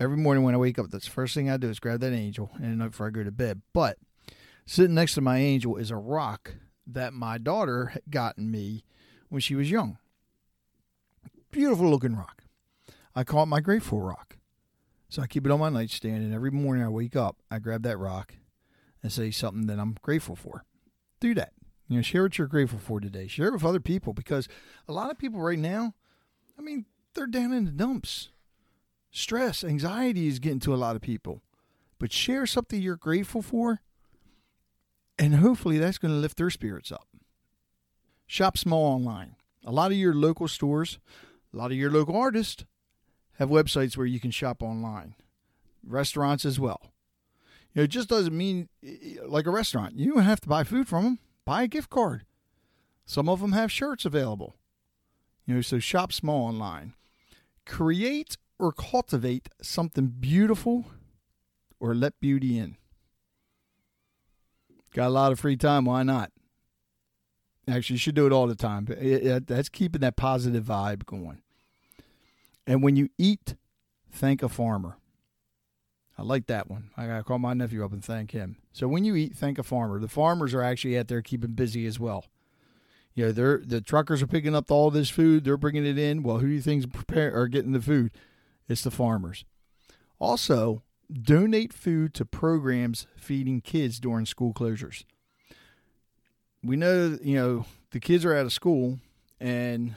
every 0.00 0.16
morning 0.16 0.42
when 0.42 0.54
I 0.54 0.58
wake 0.58 0.78
up. 0.78 0.90
The 0.90 1.00
first 1.00 1.34
thing 1.34 1.50
I 1.50 1.58
do 1.58 1.68
is 1.68 1.78
grab 1.78 2.00
that 2.00 2.12
angel 2.12 2.50
and 2.60 2.78
before 2.78 3.06
I 3.06 3.10
go 3.10 3.22
to 3.22 3.30
bed. 3.30 3.60
But 3.74 3.98
sitting 4.64 4.94
next 4.94 5.14
to 5.14 5.20
my 5.20 5.38
angel 5.38 5.76
is 5.76 5.90
a 5.90 5.96
rock 5.96 6.54
that 6.86 7.12
my 7.12 7.36
daughter 7.38 7.86
had 7.86 8.02
gotten 8.10 8.50
me 8.50 8.82
when 9.28 9.40
she 9.40 9.54
was 9.54 9.70
young. 9.70 9.98
Beautiful 11.50 11.88
looking 11.88 12.16
rock. 12.16 12.44
I 13.14 13.24
call 13.24 13.42
it 13.42 13.46
my 13.46 13.60
grateful 13.60 14.00
rock. 14.00 14.38
So 15.08 15.20
I 15.20 15.26
keep 15.26 15.44
it 15.44 15.50
on 15.50 15.58
my 15.58 15.68
nightstand, 15.68 16.22
and 16.22 16.32
every 16.32 16.52
morning 16.52 16.84
I 16.84 16.88
wake 16.88 17.16
up, 17.16 17.36
I 17.50 17.58
grab 17.58 17.82
that 17.82 17.98
rock 17.98 18.34
and 19.02 19.10
say 19.10 19.32
something 19.32 19.66
that 19.66 19.80
I'm 19.80 19.96
grateful 20.02 20.36
for. 20.36 20.64
Do 21.18 21.34
that. 21.34 21.52
You 21.88 21.96
know, 21.96 22.02
share 22.02 22.22
what 22.22 22.38
you're 22.38 22.46
grateful 22.46 22.78
for 22.78 23.00
today. 23.00 23.26
Share 23.26 23.48
it 23.48 23.52
with 23.52 23.64
other 23.64 23.80
people 23.80 24.12
because 24.12 24.48
a 24.86 24.92
lot 24.92 25.10
of 25.10 25.18
people 25.18 25.40
right 25.40 25.58
now, 25.58 25.94
I 26.56 26.62
mean, 26.62 26.86
they're 27.14 27.26
down 27.26 27.52
in 27.52 27.64
the 27.64 27.72
dumps. 27.72 28.28
Stress, 29.10 29.64
anxiety 29.64 30.28
is 30.28 30.38
getting 30.38 30.60
to 30.60 30.74
a 30.74 30.76
lot 30.76 30.96
of 30.96 31.02
people. 31.02 31.42
But 31.98 32.12
share 32.12 32.46
something 32.46 32.80
you're 32.80 32.96
grateful 32.96 33.42
for, 33.42 33.80
and 35.18 35.34
hopefully 35.34 35.78
that's 35.78 35.98
going 35.98 36.14
to 36.14 36.20
lift 36.20 36.38
their 36.38 36.50
spirits 36.50 36.90
up. 36.90 37.06
Shop 38.26 38.56
small 38.56 38.94
online. 38.94 39.36
A 39.64 39.72
lot 39.72 39.90
of 39.90 39.98
your 39.98 40.14
local 40.14 40.48
stores, 40.48 40.98
a 41.52 41.56
lot 41.56 41.72
of 41.72 41.76
your 41.76 41.90
local 41.90 42.16
artists 42.16 42.64
have 43.38 43.50
websites 43.50 43.96
where 43.96 44.06
you 44.06 44.20
can 44.20 44.30
shop 44.30 44.62
online. 44.62 45.14
Restaurants 45.86 46.44
as 46.44 46.58
well. 46.58 46.80
You 47.72 47.80
know, 47.80 47.82
it 47.84 47.88
just 47.88 48.08
doesn't 48.08 48.36
mean 48.36 48.68
like 49.26 49.46
a 49.46 49.50
restaurant. 49.50 49.98
You 49.98 50.14
don't 50.14 50.22
have 50.22 50.40
to 50.40 50.48
buy 50.48 50.64
food 50.64 50.88
from 50.88 51.04
them. 51.04 51.18
Buy 51.44 51.64
a 51.64 51.68
gift 51.68 51.90
card. 51.90 52.24
Some 53.04 53.28
of 53.28 53.40
them 53.40 53.52
have 53.52 53.72
shirts 53.72 54.04
available. 54.04 54.56
You 55.46 55.56
know, 55.56 55.60
so 55.60 55.78
shop 55.78 56.12
small 56.12 56.46
online. 56.46 56.94
Create 57.66 58.36
or 58.60 58.72
cultivate 58.72 59.48
something 59.62 60.06
beautiful 60.06 60.84
or 61.80 61.94
let 61.94 62.20
beauty 62.20 62.58
in. 62.58 62.76
Got 64.92 65.08
a 65.08 65.10
lot 65.10 65.32
of 65.32 65.40
free 65.40 65.56
time, 65.56 65.84
why 65.84 66.02
not? 66.02 66.30
Actually, 67.68 67.94
you 67.94 67.98
should 67.98 68.14
do 68.14 68.26
it 68.26 68.32
all 68.32 68.46
the 68.46 68.54
time. 68.54 68.86
That's 69.46 69.68
keeping 69.68 70.00
that 70.00 70.16
positive 70.16 70.64
vibe 70.64 71.06
going. 71.06 71.42
And 72.66 72.82
when 72.82 72.96
you 72.96 73.08
eat, 73.16 73.54
thank 74.10 74.42
a 74.42 74.48
farmer. 74.48 74.96
I 76.18 76.22
like 76.22 76.46
that 76.48 76.68
one. 76.68 76.90
I 76.96 77.06
gotta 77.06 77.22
call 77.22 77.38
my 77.38 77.54
nephew 77.54 77.84
up 77.84 77.92
and 77.92 78.04
thank 78.04 78.32
him. 78.32 78.56
So 78.72 78.86
when 78.88 79.04
you 79.04 79.14
eat, 79.14 79.34
thank 79.34 79.58
a 79.58 79.62
farmer. 79.62 79.98
The 79.98 80.08
farmers 80.08 80.52
are 80.52 80.62
actually 80.62 80.98
out 80.98 81.08
there 81.08 81.22
keeping 81.22 81.52
busy 81.52 81.86
as 81.86 81.98
well. 81.98 82.26
You 83.14 83.26
know, 83.26 83.32
they're 83.32 83.62
the 83.64 83.80
truckers 83.80 84.22
are 84.22 84.26
picking 84.26 84.54
up 84.54 84.70
all 84.70 84.90
this 84.90 85.08
food. 85.08 85.44
They're 85.44 85.56
bringing 85.56 85.86
it 85.86 85.98
in. 85.98 86.22
Well, 86.22 86.38
who 86.38 86.48
do 86.48 86.52
you 86.52 86.60
think's 86.60 86.86
prepare 86.86 87.34
are 87.34 87.48
getting 87.48 87.72
the 87.72 87.80
food? 87.80 88.12
It's 88.70 88.82
the 88.82 88.90
farmers. 88.92 89.44
Also, 90.20 90.84
donate 91.12 91.72
food 91.72 92.14
to 92.14 92.24
programs 92.24 93.08
feeding 93.16 93.60
kids 93.60 93.98
during 93.98 94.26
school 94.26 94.54
closures. 94.54 95.04
We 96.62 96.76
know, 96.76 97.18
you 97.20 97.34
know, 97.34 97.66
the 97.90 97.98
kids 97.98 98.24
are 98.24 98.34
out 98.34 98.46
of 98.46 98.52
school, 98.52 99.00
and 99.40 99.96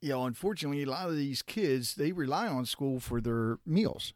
you 0.00 0.08
know, 0.08 0.24
unfortunately, 0.24 0.82
a 0.82 0.90
lot 0.90 1.08
of 1.08 1.16
these 1.16 1.42
kids 1.42 1.94
they 1.94 2.10
rely 2.10 2.48
on 2.48 2.66
school 2.66 2.98
for 2.98 3.20
their 3.20 3.60
meals. 3.64 4.14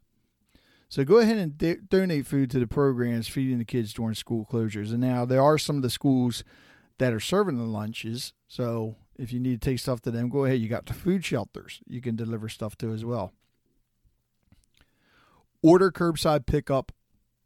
So 0.89 1.05
go 1.05 1.19
ahead 1.19 1.39
and 1.39 1.57
de- 1.57 1.77
donate 1.77 2.27
food 2.27 2.51
to 2.51 2.59
the 2.59 2.67
programs 2.67 3.29
feeding 3.29 3.59
the 3.59 3.65
kids 3.65 3.93
during 3.93 4.15
school 4.15 4.49
closures. 4.51 4.91
And 4.91 5.01
now 5.01 5.25
there 5.25 5.43
are 5.43 5.59
some 5.59 5.77
of 5.77 5.83
the 5.83 5.91
schools 5.91 6.43
that 6.99 7.13
are 7.13 7.21
serving 7.21 7.59
the 7.59 7.65
lunches. 7.65 8.33
So 8.49 8.97
if 9.19 9.33
you 9.33 9.41
need 9.41 9.61
to 9.61 9.71
take 9.71 9.79
stuff 9.79 10.01
to 10.03 10.11
them, 10.11 10.29
go 10.29 10.45
ahead. 10.45 10.61
You 10.61 10.69
got 10.69 10.87
the 10.87 10.95
food 10.95 11.25
shelters 11.25 11.81
you 11.87 12.01
can 12.01 12.17
deliver 12.17 12.49
stuff 12.49 12.77
to 12.79 12.93
as 12.93 13.05
well. 13.05 13.33
Order 15.63 15.91
curbside 15.91 16.47
pickup, 16.47 16.93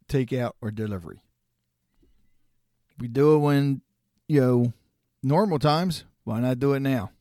takeout, 0.07 0.51
or 0.61 0.71
delivery. 0.71 1.21
We 2.99 3.07
do 3.07 3.35
it 3.35 3.39
when, 3.39 3.81
you 4.27 4.41
know, 4.41 4.73
normal 5.23 5.59
times. 5.59 6.05
Why 6.23 6.39
not 6.39 6.59
do 6.59 6.73
it 6.73 6.81
now? 6.81 7.11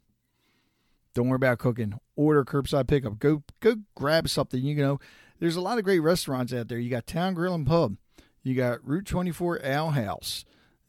Don't 1.15 1.29
worry 1.29 1.37
about 1.37 1.59
cooking. 1.59 1.99
Order 2.17 2.45
curbside 2.45 2.87
pickup. 2.87 3.19
Go 3.19 3.43
go 3.61 3.77
grab 3.95 4.29
something. 4.29 4.63
You 4.63 4.75
know, 4.77 5.01
there's 5.39 5.57
a 5.57 5.61
lot 5.61 5.79
of 5.79 5.85
great 5.85 6.01
restaurants 6.01 6.53
out 6.53 6.69
there. 6.69 6.79
You 6.79 6.91
got 6.91 7.07
Town 7.07 7.35
Grill 7.35 7.55
and 7.55 7.67
Pub. 7.67 7.97
You 8.43 8.55
got 8.55 8.87
Route 8.87 9.07
24 9.07 9.65
Owl 9.65 9.91
House. 9.91 10.45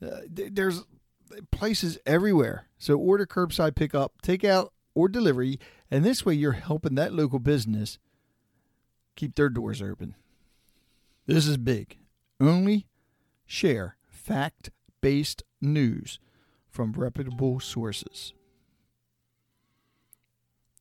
Uh, 0.06 0.22
there's 0.30 0.84
places 1.52 1.98
everywhere. 2.06 2.68
So 2.78 2.96
order 2.96 3.26
curbside 3.26 3.76
pickup, 3.76 4.22
takeout, 4.22 4.70
or 4.94 5.08
delivery, 5.08 5.60
and 5.90 6.04
this 6.04 6.26
way 6.26 6.34
you're 6.34 6.52
helping 6.54 6.96
that 6.96 7.14
local 7.14 7.40
business 7.40 7.98
keep 9.16 9.36
their 9.36 9.50
doors 9.50 9.82
open. 9.82 10.16
This 11.26 11.48
is 11.48 11.58
big. 11.58 11.98
Only 12.40 12.88
share 13.46 13.96
fact 14.08 14.70
based 15.02 15.44
news 15.62 16.20
from 16.70 16.94
reputable 16.94 17.60
sources. 17.60 18.34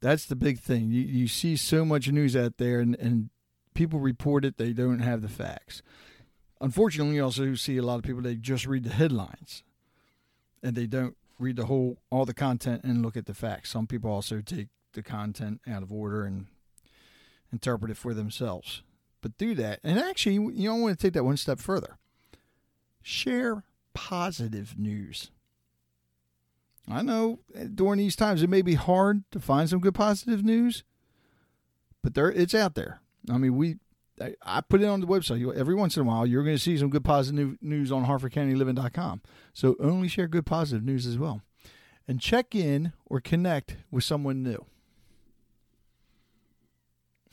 That's 0.01 0.25
the 0.25 0.37
big 0.37 0.59
thing. 0.61 0.91
You, 0.91 1.03
you 1.03 1.29
see 1.29 1.57
so 1.57 1.85
much 1.85 2.09
news 2.09 2.35
out 2.35 2.57
there, 2.57 2.81
and, 2.81 2.97
and 2.97 3.29
people 3.75 4.01
report 4.01 4.45
it, 4.45 4.57
they 4.57 4.73
don't 4.73 5.01
have 5.01 5.21
the 5.21 5.29
facts. 5.29 5.83
Unfortunately, 6.61 7.17
you 7.17 7.25
also 7.25 7.55
see 7.55 7.77
a 7.77 7.83
lot 7.83 7.97
of 7.97 8.03
people, 8.03 8.23
they 8.23 8.37
just 8.37 8.67
read 8.67 8.85
the 8.85 8.91
headlines 8.91 9.63
and 10.63 10.77
they 10.77 10.87
don't 10.87 11.17
read 11.39 11.57
the 11.57 11.67
whole 11.67 11.99
all 12.11 12.25
the 12.25 12.35
content 12.35 12.85
and 12.85 13.03
look 13.03 13.17
at 13.17 13.27
the 13.27 13.35
facts. 13.35 13.71
Some 13.71 13.87
people 13.87 14.11
also 14.11 14.41
take 14.41 14.69
the 14.93 15.03
content 15.03 15.61
out 15.69 15.83
of 15.83 15.93
order 15.93 16.25
and 16.25 16.47
interpret 17.53 17.91
it 17.91 17.97
for 17.97 18.15
themselves. 18.15 18.83
But 19.23 19.37
do 19.39 19.55
that. 19.55 19.81
And 19.85 19.99
actually, 19.99 20.35
you 20.35 20.69
don't 20.69 20.81
want 20.81 20.99
to 20.99 21.03
take 21.03 21.15
that 21.15 21.25
one 21.25 21.37
step 21.37 21.59
further. 21.59 21.99
Share 23.03 23.65
positive 23.95 24.79
news. 24.79 25.31
I 26.91 27.03
know 27.03 27.41
during 27.75 27.99
these 27.99 28.17
times 28.17 28.43
it 28.43 28.51
may 28.51 28.63
be 28.63 28.75
hard 28.75 29.25
to 29.31 29.41
find 29.41 29.69
some 29.69 29.81
good 29.81 29.95
positive 29.95 30.45
news, 30.45 30.83
but 32.03 32.15
there 32.15 32.31
it's 32.31 32.55
out 32.55 32.75
there. 32.75 33.01
I 33.31 33.39
mean, 33.39 33.57
we 33.57 33.77
I, 34.45 34.61
put 34.61 34.83
it 34.83 34.87
on 34.87 35.01
the 35.01 35.07
website. 35.07 35.57
Every 35.57 35.75
once 35.75 35.97
in 35.97 36.03
a 36.03 36.05
while, 36.05 36.27
you're 36.27 36.45
going 36.45 36.57
to 36.57 36.63
see 36.63 36.77
some 36.77 36.91
good 36.91 37.05
positive 37.05 37.57
news 37.63 37.91
on 37.91 38.07
HarfordCountyLiving.com. 38.07 39.23
So 39.55 39.77
only 39.81 40.09
share 40.09 40.29
good 40.29 40.47
positive 40.47 40.85
news 40.85 41.07
as 41.07 41.19
well, 41.19 41.43
and 42.07 42.21
check 42.21 42.55
in 42.55 42.93
or 43.07 43.21
connect 43.21 43.77
with 43.91 44.05
someone 44.05 44.43
new. 44.43 44.65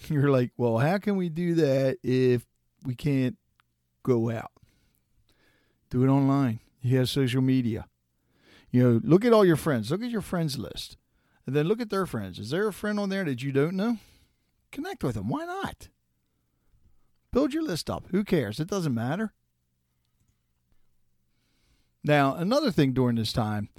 You're 0.08 0.30
like, 0.30 0.52
well, 0.58 0.78
how 0.78 0.98
can 0.98 1.18
we 1.18 1.30
do 1.30 1.56
that 1.56 1.98
if 2.04 2.46
we 2.86 2.96
can't 2.96 3.38
go 4.04 4.30
out? 4.30 4.52
Do 5.90 6.04
it 6.04 6.08
online. 6.08 6.60
You 6.82 7.00
have 7.00 7.10
social 7.10 7.42
media. 7.42 7.88
You 8.70 8.84
know, 8.84 9.02
look 9.04 9.26
at 9.26 9.34
all 9.34 9.46
your 9.46 9.56
friends. 9.56 9.90
Look 9.90 10.04
at 10.04 10.12
your 10.12 10.22
friends 10.22 10.58
list. 10.58 10.98
And 11.46 11.56
then 11.56 11.68
look 11.68 11.82
at 11.82 11.90
their 11.90 12.06
friends. 12.06 12.40
Is 12.40 12.50
there 12.50 12.68
a 12.68 12.74
friend 12.74 13.00
on 13.00 13.10
there 13.10 13.24
that 13.24 13.42
you 13.42 13.52
don't 13.52 13.76
know? 13.76 13.98
Connect 14.72 15.04
with 15.04 15.16
them. 15.16 15.30
Why 15.30 15.46
not? 15.46 15.88
Build 17.32 17.54
your 17.54 17.64
list 17.64 17.90
up. 17.90 18.06
Who 18.12 18.24
cares? 18.24 18.60
It 18.60 18.68
doesn't 18.68 18.94
matter. 18.94 19.34
Now, 22.04 22.36
another 22.36 22.72
thing 22.72 22.94
during 22.94 23.18
this 23.18 23.34
time, 23.34 23.70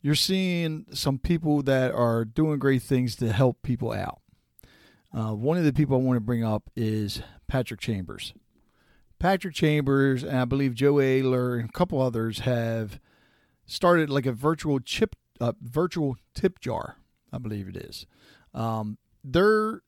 you're 0.00 0.14
seeing 0.14 0.86
some 0.92 1.18
people 1.18 1.62
that 1.62 1.92
are 1.92 2.24
doing 2.24 2.58
great 2.58 2.82
things 2.82 3.16
to 3.16 3.32
help 3.32 3.62
people 3.62 3.92
out. 3.92 4.20
Uh, 5.12 5.34
one 5.34 5.56
of 5.56 5.64
the 5.64 5.72
people 5.72 5.96
I 5.96 6.00
want 6.00 6.16
to 6.16 6.20
bring 6.20 6.44
up 6.44 6.70
is 6.76 7.22
Patrick 7.46 7.80
Chambers. 7.80 8.34
Patrick 9.18 9.54
Chambers 9.54 10.22
and 10.22 10.38
I 10.38 10.44
believe 10.44 10.74
Joe 10.74 10.94
Ayler 10.94 11.58
and 11.58 11.68
a 11.68 11.72
couple 11.72 12.00
others 12.00 12.40
have 12.40 13.00
started 13.66 14.10
like 14.10 14.26
a 14.26 14.32
virtual 14.32 14.80
chip, 14.80 15.16
uh, 15.40 15.52
virtual 15.60 16.16
tip 16.34 16.60
jar. 16.60 16.98
I 17.32 17.38
believe 17.38 17.68
it 17.68 17.76
is. 17.76 18.06
Um, 18.54 18.98
they're 19.24 19.82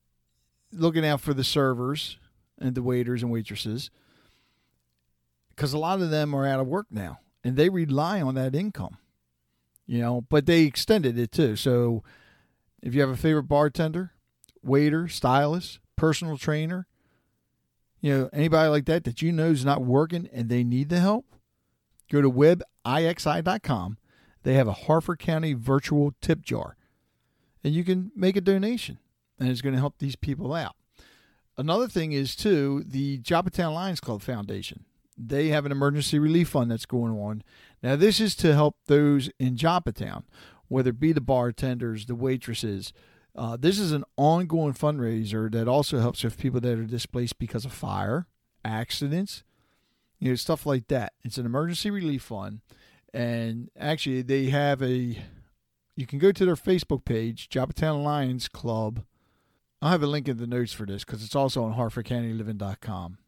looking 0.72 1.06
out 1.06 1.20
for 1.20 1.34
the 1.34 1.44
servers 1.44 2.18
and 2.60 2.74
the 2.74 2.82
waiters 2.82 3.22
and 3.22 3.32
waitresses 3.32 3.90
because 5.50 5.72
a 5.72 5.78
lot 5.78 6.00
of 6.00 6.10
them 6.10 6.34
are 6.34 6.46
out 6.46 6.60
of 6.60 6.66
work 6.66 6.86
now 6.90 7.18
and 7.44 7.56
they 7.56 7.68
rely 7.68 8.20
on 8.20 8.34
that 8.34 8.54
income. 8.54 8.96
You 9.86 9.98
know, 9.98 10.20
but 10.28 10.46
they 10.46 10.62
extended 10.62 11.18
it 11.18 11.32
too. 11.32 11.56
So 11.56 12.04
if 12.82 12.94
you 12.94 13.00
have 13.00 13.10
a 13.10 13.16
favorite 13.16 13.44
bartender, 13.44 14.12
waiter, 14.62 15.08
stylist, 15.08 15.80
personal 15.96 16.38
trainer, 16.38 16.86
you 18.00 18.16
know, 18.16 18.30
anybody 18.32 18.68
like 18.68 18.86
that 18.86 19.04
that 19.04 19.20
you 19.20 19.32
know 19.32 19.50
is 19.50 19.64
not 19.64 19.82
working 19.82 20.28
and 20.32 20.48
they 20.48 20.64
need 20.64 20.88
the 20.88 21.00
help, 21.00 21.26
go 22.10 22.22
to 22.22 22.30
webixi.com. 22.30 23.98
They 24.42 24.54
have 24.54 24.68
a 24.68 24.72
Harford 24.72 25.18
County 25.18 25.52
virtual 25.52 26.14
tip 26.22 26.42
jar, 26.42 26.76
and 27.62 27.74
you 27.74 27.84
can 27.84 28.10
make 28.16 28.36
a 28.36 28.40
donation, 28.40 28.98
and 29.38 29.50
it's 29.50 29.60
going 29.60 29.74
to 29.74 29.80
help 29.80 29.98
these 29.98 30.16
people 30.16 30.54
out. 30.54 30.76
Another 31.58 31.88
thing 31.88 32.12
is, 32.12 32.34
too, 32.34 32.84
the 32.86 33.18
Joppatowne 33.18 33.74
Lions 33.74 34.00
Club 34.00 34.22
Foundation. 34.22 34.84
They 35.16 35.48
have 35.48 35.66
an 35.66 35.72
emergency 35.72 36.18
relief 36.18 36.48
fund 36.50 36.70
that's 36.70 36.86
going 36.86 37.12
on. 37.12 37.42
Now, 37.82 37.96
this 37.96 38.20
is 38.20 38.34
to 38.36 38.54
help 38.54 38.76
those 38.86 39.30
in 39.38 39.56
Joppatowne, 39.56 40.24
whether 40.68 40.90
it 40.90 41.00
be 41.00 41.12
the 41.12 41.20
bartenders, 41.20 42.06
the 42.06 42.14
waitresses, 42.14 42.92
uh, 43.36 43.56
this 43.56 43.78
is 43.78 43.92
an 43.92 44.04
ongoing 44.16 44.74
fundraiser 44.74 45.50
that 45.52 45.68
also 45.68 46.00
helps 46.00 46.24
with 46.24 46.38
people 46.38 46.60
that 46.60 46.78
are 46.78 46.84
displaced 46.84 47.38
because 47.38 47.64
of 47.64 47.72
fire, 47.72 48.26
accidents, 48.64 49.44
you 50.18 50.30
know, 50.30 50.34
stuff 50.34 50.66
like 50.66 50.88
that. 50.88 51.12
It's 51.22 51.38
an 51.38 51.46
emergency 51.46 51.90
relief 51.90 52.22
fund, 52.22 52.60
and 53.14 53.70
actually, 53.78 54.22
they 54.22 54.46
have 54.46 54.82
a. 54.82 55.18
You 55.96 56.06
can 56.06 56.18
go 56.18 56.32
to 56.32 56.44
their 56.44 56.56
Facebook 56.56 57.04
page, 57.04 57.48
Joppatowne 57.48 58.02
Lions 58.02 58.48
Club. 58.48 59.04
I'll 59.82 59.90
have 59.90 60.02
a 60.02 60.06
link 60.06 60.28
in 60.28 60.36
the 60.36 60.46
notes 60.46 60.72
for 60.72 60.84
this 60.84 61.04
because 61.04 61.24
it's 61.24 61.34
also 61.34 61.64
on 61.64 61.74
HarfordCountyLiving.com. 61.74 63.18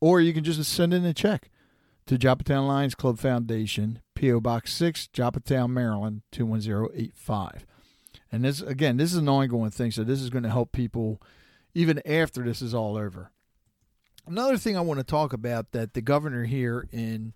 Or 0.00 0.20
you 0.20 0.32
can 0.34 0.44
just 0.44 0.62
send 0.70 0.92
in 0.92 1.04
a 1.04 1.14
check 1.14 1.48
to 2.06 2.18
Joppatowne 2.18 2.66
Lions 2.66 2.94
Club 2.94 3.18
Foundation, 3.18 4.00
P.O. 4.14 4.40
Box 4.40 4.72
6, 4.74 5.08
Joppatowne, 5.14 5.70
Maryland, 5.70 6.22
21085. 6.32 7.64
And 8.30 8.44
this 8.44 8.60
again, 8.60 8.96
this 8.96 9.12
is 9.12 9.18
an 9.18 9.28
ongoing 9.28 9.70
thing, 9.70 9.90
so 9.90 10.04
this 10.04 10.20
is 10.20 10.30
going 10.30 10.42
to 10.42 10.50
help 10.50 10.72
people 10.72 11.20
even 11.74 12.00
after 12.06 12.42
this 12.42 12.60
is 12.60 12.74
all 12.74 12.96
over. 12.96 13.30
Another 14.26 14.56
thing 14.56 14.76
I 14.76 14.82
want 14.82 15.00
to 15.00 15.04
talk 15.04 15.32
about 15.32 15.72
that 15.72 15.94
the 15.94 16.02
governor 16.02 16.44
here 16.44 16.88
in 16.92 17.32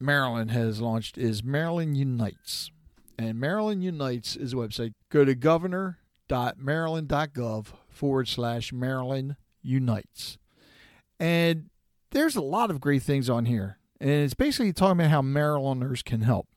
Maryland 0.00 0.50
has 0.50 0.80
launched 0.80 1.18
is 1.18 1.42
Maryland 1.42 1.96
Unites. 1.96 2.70
And 3.18 3.38
Maryland 3.38 3.84
Unites 3.84 4.36
is 4.36 4.52
a 4.52 4.56
website. 4.56 4.94
Go 5.08 5.24
to 5.24 5.34
governor.maryland.gov 6.28 7.66
forward 7.88 8.28
slash 8.28 8.72
Maryland 8.72 9.36
Unites. 9.62 10.38
And 11.18 11.70
there's 12.10 12.36
a 12.36 12.42
lot 12.42 12.70
of 12.70 12.80
great 12.80 13.02
things 13.02 13.30
on 13.30 13.46
here. 13.46 13.78
And 14.00 14.10
it's 14.10 14.34
basically 14.34 14.72
talking 14.72 15.00
about 15.00 15.10
how 15.10 15.22
Marylanders 15.22 16.02
can 16.02 16.22
help. 16.22 16.48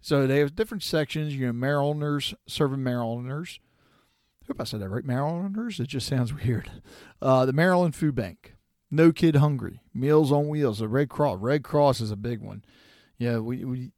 So 0.00 0.26
they 0.26 0.40
have 0.40 0.54
different 0.54 0.82
sections. 0.82 1.34
You 1.34 1.46
know, 1.46 1.52
Marylanders 1.52 2.34
serving 2.46 2.82
Marylanders. 2.82 3.58
I 4.42 4.46
hope 4.48 4.60
I 4.60 4.64
said 4.64 4.80
that 4.80 4.90
right. 4.90 5.04
Marylanders. 5.04 5.80
It 5.80 5.88
just 5.88 6.06
sounds 6.06 6.34
weird. 6.44 6.70
Uh, 7.22 7.46
the 7.46 7.52
Maryland 7.52 7.94
Food 7.94 8.14
Bank. 8.14 8.54
No 8.90 9.12
Kid 9.12 9.36
Hungry. 9.36 9.80
Meals 9.94 10.30
on 10.30 10.48
Wheels. 10.48 10.78
The 10.80 10.88
Red 10.88 11.08
Cross. 11.08 11.38
Red 11.40 11.64
Cross 11.64 12.00
is 12.00 12.10
a 12.10 12.16
big 12.16 12.40
one. 12.40 12.64
Yeah, 13.18 13.38
we, 13.38 13.64
we 13.64 13.92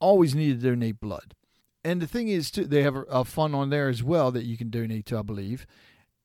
always 0.00 0.34
need 0.34 0.60
to 0.60 0.70
donate 0.70 1.00
blood. 1.00 1.34
And 1.88 2.02
the 2.02 2.06
thing 2.06 2.28
is, 2.28 2.50
too, 2.50 2.66
they 2.66 2.82
have 2.82 2.96
a, 2.96 3.02
a 3.04 3.24
fund 3.24 3.54
on 3.54 3.70
there 3.70 3.88
as 3.88 4.02
well 4.02 4.30
that 4.32 4.44
you 4.44 4.58
can 4.58 4.68
donate 4.68 5.06
to, 5.06 5.18
I 5.18 5.22
believe. 5.22 5.66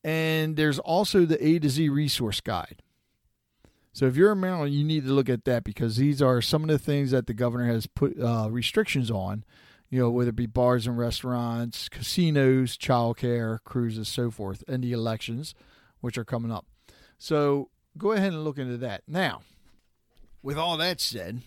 And 0.03 0.57
there's 0.57 0.77
also 0.77 1.25
the 1.25 1.41
A 1.41 1.57
to 1.59 1.69
Z 1.69 1.87
resource 1.87 2.41
guide. 2.41 2.81
So 3.93 4.05
if 4.05 4.17
you're 4.17 4.33
in 4.33 4.41
Maryland, 4.41 4.73
you 4.73 4.83
need 4.83 5.05
to 5.05 5.13
look 5.13 5.29
at 5.29 5.45
that 5.45 5.63
because 5.63 5.95
these 5.95 6.21
are 6.21 6.41
some 6.41 6.63
of 6.63 6.67
the 6.67 6.77
things 6.77 7.11
that 7.11 7.27
the 7.27 7.33
governor 7.33 7.67
has 7.67 7.87
put 7.87 8.19
uh, 8.19 8.49
restrictions 8.51 9.09
on. 9.09 9.45
You 9.89 9.99
know, 9.99 10.09
whether 10.09 10.31
it 10.31 10.35
be 10.35 10.47
bars 10.47 10.85
and 10.85 10.97
restaurants, 10.97 11.87
casinos, 11.87 12.77
childcare, 12.77 13.59
cruises, 13.63 14.09
so 14.09 14.29
forth, 14.31 14.65
and 14.67 14.83
the 14.83 14.91
elections, 14.91 15.55
which 16.01 16.17
are 16.17 16.25
coming 16.25 16.51
up. 16.51 16.65
So 17.17 17.69
go 17.97 18.11
ahead 18.11 18.33
and 18.33 18.43
look 18.43 18.57
into 18.57 18.75
that. 18.79 19.03
Now, 19.07 19.43
with 20.41 20.57
all 20.57 20.75
that 20.75 20.99
said, 20.99 21.39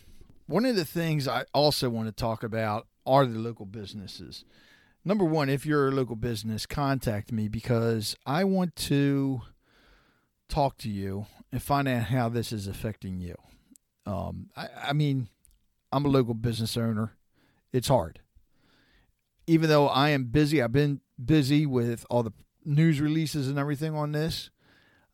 one 0.47 0.65
of 0.65 0.75
the 0.75 0.87
things 0.87 1.29
I 1.29 1.45
also 1.53 1.91
want 1.91 2.09
to 2.09 2.13
talk 2.13 2.43
about 2.43 2.87
are 3.07 3.27
the 3.27 3.39
local 3.39 3.67
businesses. 3.67 4.45
Number 5.05 5.25
one, 5.25 5.49
if 5.49 5.65
you're 5.65 5.89
a 5.89 5.93
local 5.93 6.17
business, 6.17 6.67
contact 6.67 7.31
me 7.31 7.49
because 7.49 8.17
I 8.27 8.45
want 8.45 8.75
to 8.77 9.43
talk 10.49 10.79
to 10.79 10.91
you 10.91 11.27
and 11.53 11.63
find 11.63 11.87
out 11.87 12.05
how 12.05 12.29
this 12.29 12.53
is 12.53 12.67
affecting 12.67 13.21
you. 13.21 13.37
Um, 14.05 14.51
I, 14.57 14.69
I 14.89 14.93
mean, 14.93 15.29
I'm 15.93 16.05
a 16.05 16.09
local 16.09 16.35
business 16.35 16.77
owner. 16.77 17.17
It's 17.73 17.89
hard. 17.89 18.21
Even 19.47 19.69
though 19.69 19.87
I 19.87 20.11
am 20.11 20.25
busy, 20.25 20.61
I've 20.61 20.73
been 20.73 21.01
busy 21.25 21.67
with 21.67 22.05
all 22.11 22.23
the 22.23 22.33
news 22.65 23.01
releases 23.01 23.49
and 23.49 23.59
everything 23.59 23.95
on 23.95 24.13
this. 24.13 24.51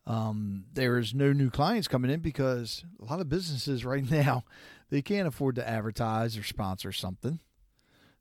Um, 0.05 0.65
there 0.73 0.97
is 0.97 1.13
no 1.13 1.31
new 1.31 1.49
clients 1.49 1.87
coming 1.87 2.11
in 2.11 2.19
because 2.19 2.83
a 2.99 3.05
lot 3.05 3.19
of 3.19 3.29
businesses 3.29 3.85
right 3.85 4.09
now 4.11 4.43
they 4.89 5.01
can't 5.01 5.27
afford 5.27 5.55
to 5.55 5.67
advertise 5.67 6.37
or 6.37 6.43
sponsor 6.43 6.91
something. 6.91 7.39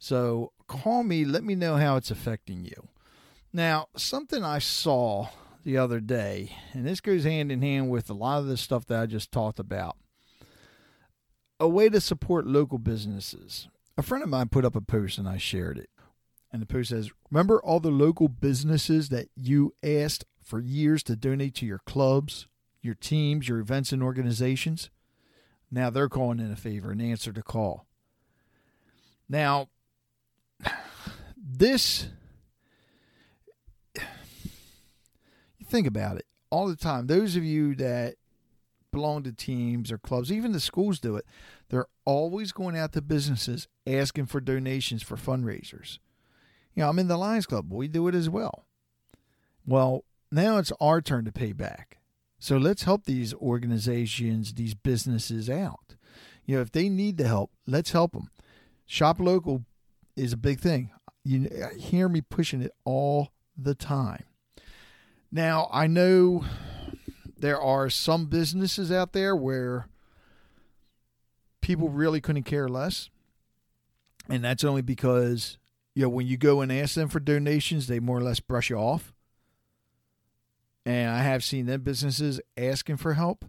So 0.02 0.50
call 0.66 1.04
me, 1.04 1.24
let 1.24 1.44
me 1.44 1.54
know 1.54 1.76
how 1.76 1.94
it's 1.94 2.10
affecting 2.10 2.64
you. 2.64 2.88
Now, 3.52 3.86
something 3.96 4.42
I 4.42 4.58
saw 4.58 5.28
the 5.62 5.78
other 5.78 6.00
day, 6.00 6.56
and 6.72 6.84
this 6.84 7.00
goes 7.00 7.22
hand 7.22 7.52
in 7.52 7.62
hand 7.62 7.88
with 7.88 8.10
a 8.10 8.12
lot 8.12 8.40
of 8.40 8.46
the 8.46 8.56
stuff 8.56 8.84
that 8.86 9.00
I 9.00 9.06
just 9.06 9.30
talked 9.30 9.60
about. 9.60 9.96
A 11.60 11.68
way 11.68 11.88
to 11.88 12.00
support 12.00 12.48
local 12.48 12.78
businesses. 12.78 13.68
A 13.96 14.02
friend 14.02 14.24
of 14.24 14.28
mine 14.28 14.48
put 14.48 14.64
up 14.64 14.74
a 14.74 14.80
post 14.80 15.18
and 15.18 15.28
I 15.28 15.36
shared 15.36 15.78
it. 15.78 15.90
And 16.52 16.60
the 16.60 16.66
post 16.66 16.90
says, 16.90 17.12
Remember 17.30 17.62
all 17.62 17.78
the 17.78 17.92
local 17.92 18.26
businesses 18.26 19.08
that 19.10 19.28
you 19.36 19.72
asked 19.84 20.24
for 20.42 20.58
years 20.58 21.04
to 21.04 21.14
donate 21.14 21.54
to 21.54 21.66
your 21.66 21.80
clubs, 21.86 22.48
your 22.80 22.94
teams, 22.94 23.48
your 23.48 23.60
events, 23.60 23.92
and 23.92 24.02
organizations? 24.02 24.90
Now 25.70 25.90
they're 25.90 26.08
calling 26.08 26.40
in 26.40 26.50
a 26.50 26.56
favor 26.56 26.90
and 26.90 27.00
answer 27.00 27.32
to 27.32 27.42
call. 27.44 27.86
Now, 29.28 29.68
this 31.36 32.08
you 35.58 35.66
think 35.66 35.86
about 35.86 36.16
it 36.16 36.26
all 36.50 36.68
the 36.68 36.76
time. 36.76 37.06
Those 37.06 37.36
of 37.36 37.44
you 37.44 37.74
that 37.76 38.16
belong 38.92 39.22
to 39.22 39.32
teams 39.32 39.90
or 39.90 39.98
clubs, 39.98 40.30
even 40.30 40.52
the 40.52 40.60
schools 40.60 41.00
do 41.00 41.16
it. 41.16 41.24
They're 41.70 41.86
always 42.04 42.52
going 42.52 42.76
out 42.76 42.92
to 42.92 43.00
businesses 43.00 43.66
asking 43.86 44.26
for 44.26 44.40
donations 44.40 45.02
for 45.02 45.16
fundraisers. 45.16 45.98
You 46.74 46.82
know, 46.82 46.88
I'm 46.88 46.98
in 46.98 47.08
the 47.08 47.16
Lions 47.16 47.46
Club. 47.46 47.72
We 47.72 47.88
do 47.88 48.06
it 48.08 48.14
as 48.14 48.28
well. 48.28 48.66
Well, 49.66 50.04
now 50.30 50.58
it's 50.58 50.72
our 50.80 51.00
turn 51.00 51.24
to 51.24 51.32
pay 51.32 51.52
back. 51.52 51.98
So 52.38 52.56
let's 52.56 52.82
help 52.82 53.04
these 53.04 53.32
organizations, 53.34 54.54
these 54.54 54.74
businesses 54.74 55.48
out. 55.48 55.96
You 56.44 56.56
know, 56.56 56.62
if 56.62 56.72
they 56.72 56.88
need 56.88 57.16
the 57.16 57.28
help, 57.28 57.52
let's 57.66 57.92
help 57.92 58.12
them. 58.12 58.30
Shop 58.84 59.20
local 59.20 59.64
is 60.16 60.32
a 60.32 60.36
big 60.36 60.60
thing. 60.60 60.90
You 61.24 61.48
uh, 61.48 61.76
hear 61.76 62.08
me 62.08 62.20
pushing 62.20 62.62
it 62.62 62.72
all 62.84 63.32
the 63.56 63.74
time. 63.74 64.24
Now, 65.30 65.68
I 65.72 65.86
know 65.86 66.44
there 67.38 67.60
are 67.60 67.88
some 67.88 68.26
businesses 68.26 68.92
out 68.92 69.12
there 69.12 69.34
where 69.34 69.86
people 71.60 71.88
really 71.88 72.20
couldn't 72.20 72.42
care 72.42 72.68
less. 72.68 73.08
And 74.28 74.44
that's 74.44 74.64
only 74.64 74.82
because, 74.82 75.58
you 75.94 76.02
know, 76.02 76.08
when 76.08 76.26
you 76.26 76.36
go 76.36 76.60
and 76.60 76.70
ask 76.70 76.94
them 76.94 77.08
for 77.08 77.20
donations, 77.20 77.86
they 77.86 77.98
more 77.98 78.18
or 78.18 78.22
less 78.22 78.40
brush 78.40 78.70
you 78.70 78.76
off. 78.76 79.12
And 80.84 81.10
I 81.10 81.22
have 81.22 81.42
seen 81.42 81.66
them 81.66 81.82
businesses 81.82 82.40
asking 82.56 82.98
for 82.98 83.14
help. 83.14 83.44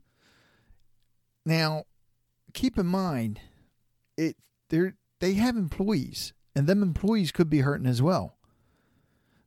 Now, 1.46 1.84
keep 2.54 2.78
in 2.78 2.86
mind, 2.86 3.40
it 4.18 4.38
they're 4.70 4.96
they 5.20 5.34
have 5.34 5.58
employees, 5.58 6.34
and 6.56 6.68
them 6.68 6.84
employees 6.84 7.32
could 7.32 7.50
be 7.50 7.62
hurting 7.62 7.88
as 7.88 8.02
well. 8.02 8.36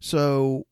So 0.00 0.66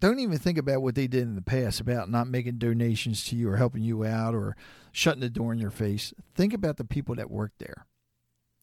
don't 0.00 0.18
even 0.18 0.38
think 0.38 0.58
about 0.58 0.82
what 0.82 0.94
they 0.94 1.06
did 1.06 1.22
in 1.22 1.34
the 1.34 1.42
past 1.42 1.80
about 1.80 2.10
not 2.10 2.28
making 2.28 2.58
donations 2.58 3.24
to 3.26 3.36
you 3.36 3.50
or 3.50 3.56
helping 3.56 3.82
you 3.82 4.04
out 4.04 4.34
or 4.34 4.56
shutting 4.92 5.20
the 5.20 5.30
door 5.30 5.52
in 5.52 5.58
your 5.58 5.70
face. 5.70 6.12
Think 6.34 6.52
about 6.52 6.76
the 6.76 6.84
people 6.84 7.14
that 7.16 7.30
work 7.30 7.52
there. 7.58 7.86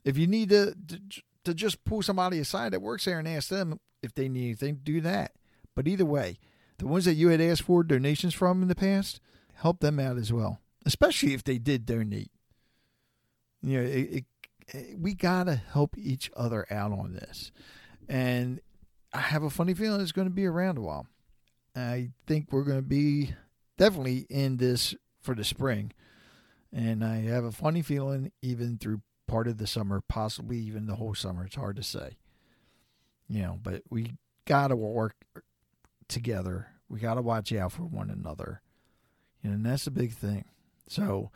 If 0.03 0.17
you 0.17 0.27
need 0.27 0.49
to, 0.49 0.75
to, 0.87 1.21
to 1.45 1.53
just 1.53 1.83
pull 1.85 2.01
somebody 2.01 2.39
aside 2.39 2.73
that 2.73 2.81
works 2.81 3.05
there 3.05 3.19
and 3.19 3.27
ask 3.27 3.49
them 3.49 3.79
if 4.01 4.13
they 4.13 4.29
need 4.29 4.45
anything, 4.45 4.79
do 4.83 5.01
that. 5.01 5.33
But 5.75 5.87
either 5.87 6.05
way, 6.05 6.37
the 6.77 6.87
ones 6.87 7.05
that 7.05 7.13
you 7.13 7.29
had 7.29 7.41
asked 7.41 7.63
for 7.63 7.83
donations 7.83 8.33
from 8.33 8.61
in 8.61 8.67
the 8.67 8.75
past, 8.75 9.19
help 9.53 9.79
them 9.79 9.99
out 9.99 10.17
as 10.17 10.31
well, 10.31 10.59
especially 10.85 11.33
if 11.33 11.43
they 11.43 11.57
did 11.57 11.85
donate. 11.85 12.31
You 13.61 13.77
know, 13.77 13.83
it, 13.85 14.13
it, 14.13 14.25
Eh, 14.73 14.93
we 14.97 15.13
got 15.13 15.45
to 15.45 15.55
help 15.55 15.97
each 15.97 16.31
other 16.35 16.65
out 16.71 16.91
on 16.91 17.13
this. 17.13 17.51
And 18.07 18.59
I 19.13 19.19
have 19.19 19.43
a 19.43 19.49
funny 19.49 19.73
feeling 19.73 20.01
it's 20.01 20.11
going 20.11 20.27
to 20.27 20.33
be 20.33 20.45
around 20.45 20.77
a 20.77 20.81
while. 20.81 21.07
I 21.75 22.09
think 22.27 22.51
we're 22.51 22.63
going 22.63 22.77
to 22.77 22.81
be 22.81 23.33
definitely 23.77 24.25
in 24.29 24.57
this 24.57 24.95
for 25.21 25.35
the 25.35 25.43
spring. 25.43 25.91
And 26.71 27.03
I 27.03 27.21
have 27.21 27.43
a 27.43 27.51
funny 27.51 27.81
feeling 27.81 28.31
even 28.41 28.77
through 28.77 29.01
part 29.27 29.47
of 29.47 29.57
the 29.57 29.67
summer, 29.67 30.01
possibly 30.07 30.57
even 30.57 30.85
the 30.85 30.95
whole 30.95 31.15
summer. 31.15 31.45
It's 31.45 31.55
hard 31.55 31.75
to 31.77 31.83
say. 31.83 32.17
You 33.27 33.41
know, 33.41 33.59
but 33.61 33.83
we 33.89 34.13
got 34.45 34.67
to 34.67 34.75
work 34.75 35.15
together. 36.07 36.67
We 36.89 36.99
got 36.99 37.15
to 37.15 37.21
watch 37.21 37.53
out 37.53 37.71
for 37.71 37.83
one 37.83 38.09
another. 38.09 38.61
You 39.41 39.51
And 39.51 39.65
that's 39.65 39.87
a 39.87 39.91
big 39.91 40.13
thing. 40.13 40.45
So 40.87 41.31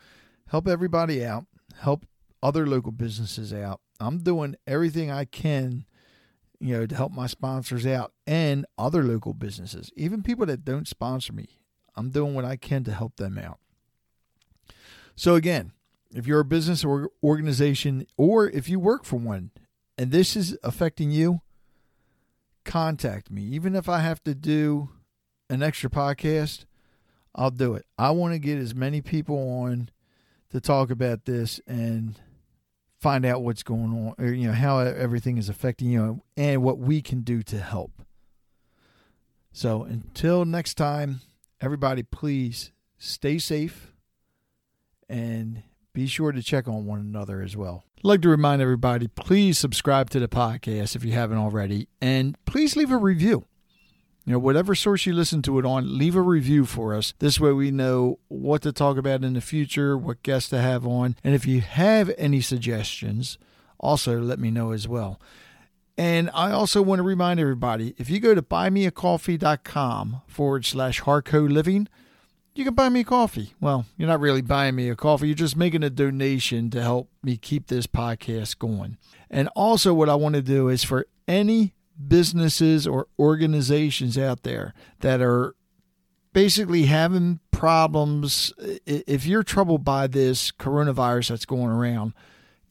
help 0.48 0.68
everybody 0.68 1.24
out. 1.24 1.46
Help 1.80 2.04
other 2.42 2.66
local 2.66 2.92
businesses 2.92 3.52
out. 3.52 3.80
I'm 4.00 4.18
doing 4.18 4.56
everything 4.66 5.10
I 5.10 5.24
can 5.24 5.84
you 6.60 6.76
know, 6.76 6.86
to 6.86 6.94
help 6.94 7.12
my 7.12 7.26
sponsors 7.26 7.86
out 7.86 8.12
and 8.26 8.66
other 8.76 9.02
local 9.02 9.32
businesses, 9.32 9.90
even 9.96 10.22
people 10.22 10.46
that 10.46 10.64
don't 10.64 10.88
sponsor 10.88 11.32
me. 11.32 11.60
I'm 11.94 12.10
doing 12.10 12.34
what 12.34 12.44
I 12.44 12.56
can 12.56 12.84
to 12.84 12.92
help 12.92 13.16
them 13.16 13.38
out. 13.38 13.58
So, 15.16 15.34
again, 15.34 15.72
if 16.14 16.26
you're 16.26 16.40
a 16.40 16.44
business 16.44 16.84
or 16.84 17.10
organization, 17.22 18.06
or 18.16 18.48
if 18.48 18.68
you 18.68 18.78
work 18.78 19.04
for 19.04 19.16
one 19.16 19.50
and 19.96 20.10
this 20.10 20.36
is 20.36 20.56
affecting 20.62 21.10
you, 21.10 21.40
contact 22.64 23.30
me. 23.30 23.42
Even 23.42 23.74
if 23.74 23.88
I 23.88 24.00
have 24.00 24.22
to 24.24 24.34
do 24.34 24.90
an 25.50 25.62
extra 25.62 25.90
podcast, 25.90 26.64
I'll 27.34 27.50
do 27.50 27.74
it. 27.74 27.86
I 27.98 28.10
want 28.10 28.32
to 28.34 28.38
get 28.38 28.58
as 28.58 28.74
many 28.74 29.00
people 29.00 29.36
on 29.62 29.90
to 30.50 30.60
talk 30.60 30.90
about 30.90 31.24
this 31.24 31.60
and 31.66 32.18
find 33.00 33.24
out 33.24 33.42
what's 33.42 33.62
going 33.62 33.92
on, 33.92 34.14
or 34.18 34.32
you 34.32 34.48
know 34.48 34.54
how 34.54 34.78
everything 34.78 35.38
is 35.38 35.48
affecting 35.48 35.90
you, 35.90 36.22
and 36.36 36.62
what 36.62 36.78
we 36.78 37.02
can 37.02 37.22
do 37.22 37.42
to 37.44 37.58
help. 37.58 38.02
So 39.52 39.82
until 39.82 40.44
next 40.44 40.74
time, 40.74 41.20
everybody, 41.60 42.02
please 42.02 42.70
stay 42.98 43.38
safe 43.38 43.92
and 45.08 45.62
be 45.92 46.06
sure 46.06 46.30
to 46.30 46.42
check 46.42 46.68
on 46.68 46.86
one 46.86 47.00
another 47.00 47.42
as 47.42 47.56
well. 47.56 47.82
I'd 47.98 48.04
like 48.04 48.22
to 48.22 48.28
remind 48.28 48.62
everybody, 48.62 49.08
please 49.08 49.58
subscribe 49.58 50.10
to 50.10 50.20
the 50.20 50.28
podcast 50.28 50.94
if 50.94 51.04
you 51.04 51.10
haven't 51.10 51.38
already, 51.38 51.88
and 52.00 52.36
please 52.44 52.76
leave 52.76 52.92
a 52.92 52.96
review. 52.96 53.47
You 54.28 54.32
know, 54.32 54.40
whatever 54.40 54.74
source 54.74 55.06
you 55.06 55.14
listen 55.14 55.40
to 55.40 55.58
it 55.58 55.64
on, 55.64 55.96
leave 55.96 56.14
a 56.14 56.20
review 56.20 56.66
for 56.66 56.94
us. 56.94 57.14
This 57.18 57.40
way 57.40 57.50
we 57.52 57.70
know 57.70 58.18
what 58.28 58.60
to 58.60 58.72
talk 58.72 58.98
about 58.98 59.24
in 59.24 59.32
the 59.32 59.40
future, 59.40 59.96
what 59.96 60.22
guests 60.22 60.50
to 60.50 60.60
have 60.60 60.86
on. 60.86 61.16
And 61.24 61.34
if 61.34 61.46
you 61.46 61.62
have 61.62 62.12
any 62.18 62.42
suggestions, 62.42 63.38
also 63.80 64.20
let 64.20 64.38
me 64.38 64.50
know 64.50 64.72
as 64.72 64.86
well. 64.86 65.18
And 65.96 66.28
I 66.34 66.50
also 66.50 66.82
want 66.82 66.98
to 66.98 67.04
remind 67.04 67.40
everybody 67.40 67.94
if 67.96 68.10
you 68.10 68.20
go 68.20 68.34
to 68.34 68.42
buymeacoffee.com 68.42 70.20
forward 70.26 70.66
slash 70.66 71.00
Harco 71.00 71.50
Living, 71.50 71.88
you 72.54 72.66
can 72.66 72.74
buy 72.74 72.90
me 72.90 73.00
a 73.00 73.04
coffee. 73.04 73.54
Well, 73.62 73.86
you're 73.96 74.08
not 74.08 74.20
really 74.20 74.42
buying 74.42 74.74
me 74.74 74.90
a 74.90 74.94
coffee, 74.94 75.28
you're 75.28 75.36
just 75.36 75.56
making 75.56 75.82
a 75.82 75.88
donation 75.88 76.68
to 76.72 76.82
help 76.82 77.08
me 77.22 77.38
keep 77.38 77.68
this 77.68 77.86
podcast 77.86 78.58
going. 78.58 78.98
And 79.30 79.48
also, 79.56 79.94
what 79.94 80.10
I 80.10 80.16
want 80.16 80.34
to 80.34 80.42
do 80.42 80.68
is 80.68 80.84
for 80.84 81.06
any 81.26 81.72
businesses 82.06 82.86
or 82.86 83.08
organizations 83.18 84.16
out 84.16 84.42
there 84.42 84.74
that 85.00 85.20
are 85.20 85.54
basically 86.32 86.84
having 86.84 87.40
problems. 87.50 88.52
If 88.86 89.26
you're 89.26 89.42
troubled 89.42 89.84
by 89.84 90.06
this 90.06 90.52
coronavirus 90.52 91.30
that's 91.30 91.44
going 91.44 91.70
around, 91.70 92.12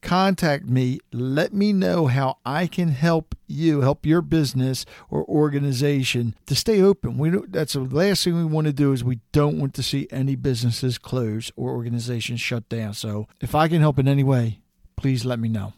contact 0.00 0.64
me. 0.64 1.00
Let 1.12 1.52
me 1.52 1.72
know 1.72 2.06
how 2.06 2.38
I 2.46 2.66
can 2.66 2.88
help 2.88 3.34
you, 3.46 3.80
help 3.80 4.06
your 4.06 4.22
business 4.22 4.86
or 5.10 5.24
organization 5.24 6.34
to 6.46 6.54
stay 6.54 6.80
open. 6.80 7.18
We 7.18 7.30
that's 7.48 7.74
the 7.74 7.80
last 7.80 8.24
thing 8.24 8.36
we 8.36 8.44
want 8.44 8.68
to 8.68 8.72
do 8.72 8.92
is 8.92 9.04
we 9.04 9.20
don't 9.32 9.58
want 9.58 9.74
to 9.74 9.82
see 9.82 10.08
any 10.10 10.36
businesses 10.36 10.98
close 10.98 11.50
or 11.56 11.70
organizations 11.70 12.40
shut 12.40 12.68
down. 12.68 12.94
So 12.94 13.26
if 13.40 13.54
I 13.54 13.68
can 13.68 13.80
help 13.80 13.98
in 13.98 14.08
any 14.08 14.24
way, 14.24 14.60
please 14.96 15.24
let 15.24 15.38
me 15.38 15.48
know. 15.48 15.74